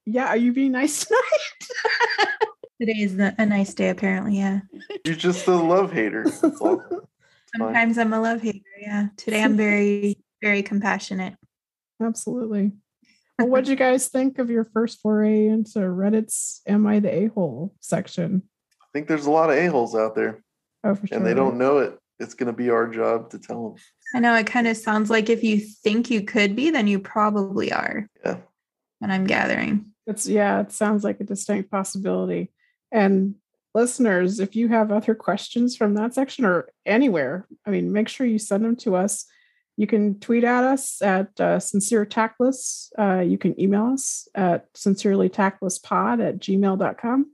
Yeah. 0.06 0.26
Are 0.28 0.37
you 0.37 0.52
being 0.52 0.72
nice 0.72 1.04
tonight? 1.04 2.28
Today 2.80 3.00
is 3.00 3.18
a 3.18 3.46
nice 3.46 3.74
day, 3.74 3.88
apparently. 3.88 4.38
Yeah. 4.38 4.60
You're 5.04 5.16
just 5.16 5.46
a 5.48 5.56
love 5.56 5.92
hater. 5.92 6.24
Sometimes 6.30 7.98
I'm 7.98 8.12
a 8.12 8.20
love 8.20 8.42
hater. 8.42 8.60
Yeah. 8.80 9.08
Today 9.16 9.42
I'm 9.42 9.56
very, 9.56 10.18
very 10.40 10.62
compassionate. 10.62 11.34
Absolutely. 12.04 12.72
Well, 13.38 13.48
what 13.48 13.64
did 13.64 13.70
you 13.70 13.76
guys 13.76 14.08
think 14.08 14.38
of 14.38 14.50
your 14.50 14.64
first 14.64 15.00
foray 15.00 15.46
into 15.46 15.80
Reddit's 15.80 16.60
"Am 16.66 16.86
I 16.86 17.00
the 17.00 17.12
A-hole" 17.12 17.74
section? 17.80 18.42
I 18.80 18.86
think 18.92 19.08
there's 19.08 19.26
a 19.26 19.30
lot 19.30 19.50
of 19.50 19.56
a-holes 19.56 19.96
out 19.96 20.14
there. 20.14 20.42
Oh, 20.84 20.94
for 20.94 21.06
sure. 21.06 21.16
And 21.16 21.26
they 21.26 21.34
don't 21.34 21.58
know 21.58 21.78
it. 21.78 21.98
It's 22.20 22.34
going 22.34 22.46
to 22.46 22.52
be 22.52 22.70
our 22.70 22.86
job 22.86 23.30
to 23.30 23.38
tell 23.38 23.70
them. 23.70 23.82
I 24.14 24.20
know 24.20 24.36
it 24.36 24.46
kind 24.46 24.68
of 24.68 24.76
sounds 24.76 25.10
like 25.10 25.28
if 25.28 25.42
you 25.42 25.58
think 25.58 26.10
you 26.10 26.22
could 26.22 26.54
be, 26.54 26.70
then 26.70 26.86
you 26.86 27.00
probably 27.00 27.72
are. 27.72 28.06
Yeah. 28.24 28.36
And 29.02 29.12
I'm 29.12 29.26
gathering. 29.26 29.86
It's 30.06 30.28
yeah, 30.28 30.60
it 30.60 30.70
sounds 30.70 31.02
like 31.02 31.18
a 31.20 31.24
distinct 31.24 31.70
possibility. 31.70 32.52
And 32.92 33.34
listeners, 33.74 34.38
if 34.38 34.54
you 34.54 34.68
have 34.68 34.92
other 34.92 35.16
questions 35.16 35.76
from 35.76 35.94
that 35.94 36.14
section 36.14 36.44
or 36.44 36.68
anywhere, 36.86 37.48
I 37.66 37.70
mean, 37.70 37.92
make 37.92 38.08
sure 38.08 38.26
you 38.26 38.38
send 38.38 38.64
them 38.64 38.76
to 38.76 38.94
us 38.94 39.26
you 39.76 39.87
can 39.87 40.20
tweet 40.20 40.44
at 40.44 40.64
us 40.64 41.02
at 41.02 41.38
uh, 41.40 41.58
sincere 41.58 42.04
tactless. 42.04 42.92
Uh, 42.98 43.20
you 43.20 43.38
can 43.38 43.60
email 43.60 43.87
us 43.87 44.28
at 44.34 44.66
sincerely 44.74 45.28
tactlesspod 45.28 46.26
at 46.26 46.38
gmail.com 46.38 47.26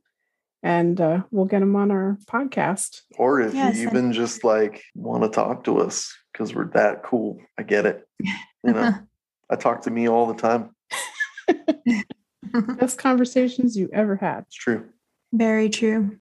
and 0.63 1.01
uh, 1.01 1.23
we'll 1.31 1.47
get 1.47 1.61
them 1.61 1.77
on 1.77 1.91
our 1.91 2.19
podcast. 2.27 3.03
Or 3.17 3.41
if 3.41 3.55
yes, 3.55 3.77
you 3.77 3.89
even 3.89 4.13
just 4.13 4.45
like 4.45 4.83
want 4.95 5.23
to 5.23 5.29
talk 5.31 5.65
to 5.65 5.81
us 5.81 6.15
because 6.33 6.55
we're 6.55 6.71
that 6.73 7.03
cool, 7.03 7.41
I 7.59 7.63
get 7.63 7.87
it. 7.87 8.07
You 8.19 8.73
know, 8.73 8.95
I 9.51 9.57
talk 9.57 9.83
to 9.83 9.91
me 9.91 10.09
all 10.09 10.33
the 10.33 10.41
time. 10.41 10.71
Best 12.79 12.99
conversations 12.99 13.77
you 13.77 13.89
ever 13.93 14.17
had. 14.17 14.45
It's 14.49 14.57
true. 14.57 14.87
Very 15.33 15.69
true. 15.69 16.19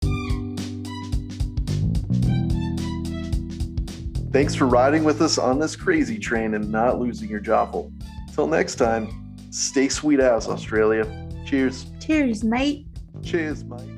Thanks 4.38 4.54
for 4.54 4.68
riding 4.68 5.04
with 5.04 5.24
us 5.24 5.40
on 5.40 5.58
this 5.58 5.76
crazy 5.76 6.20
train 6.20 6.54
and 6.54 6.72
not 6.72 7.00
losing 7.00 7.28
your 7.28 7.40
joffle. 7.40 7.92
Till 8.36 8.46
next 8.46 8.76
time, 8.76 9.36
stay 9.50 9.90
sweet 9.90 10.20
ass, 10.20 10.48
Australia. 10.48 11.08
Cheers. 11.44 11.88
Cheers, 12.00 12.44
mate. 12.44 12.86
Cheers, 13.24 13.64
mate. 13.64 13.97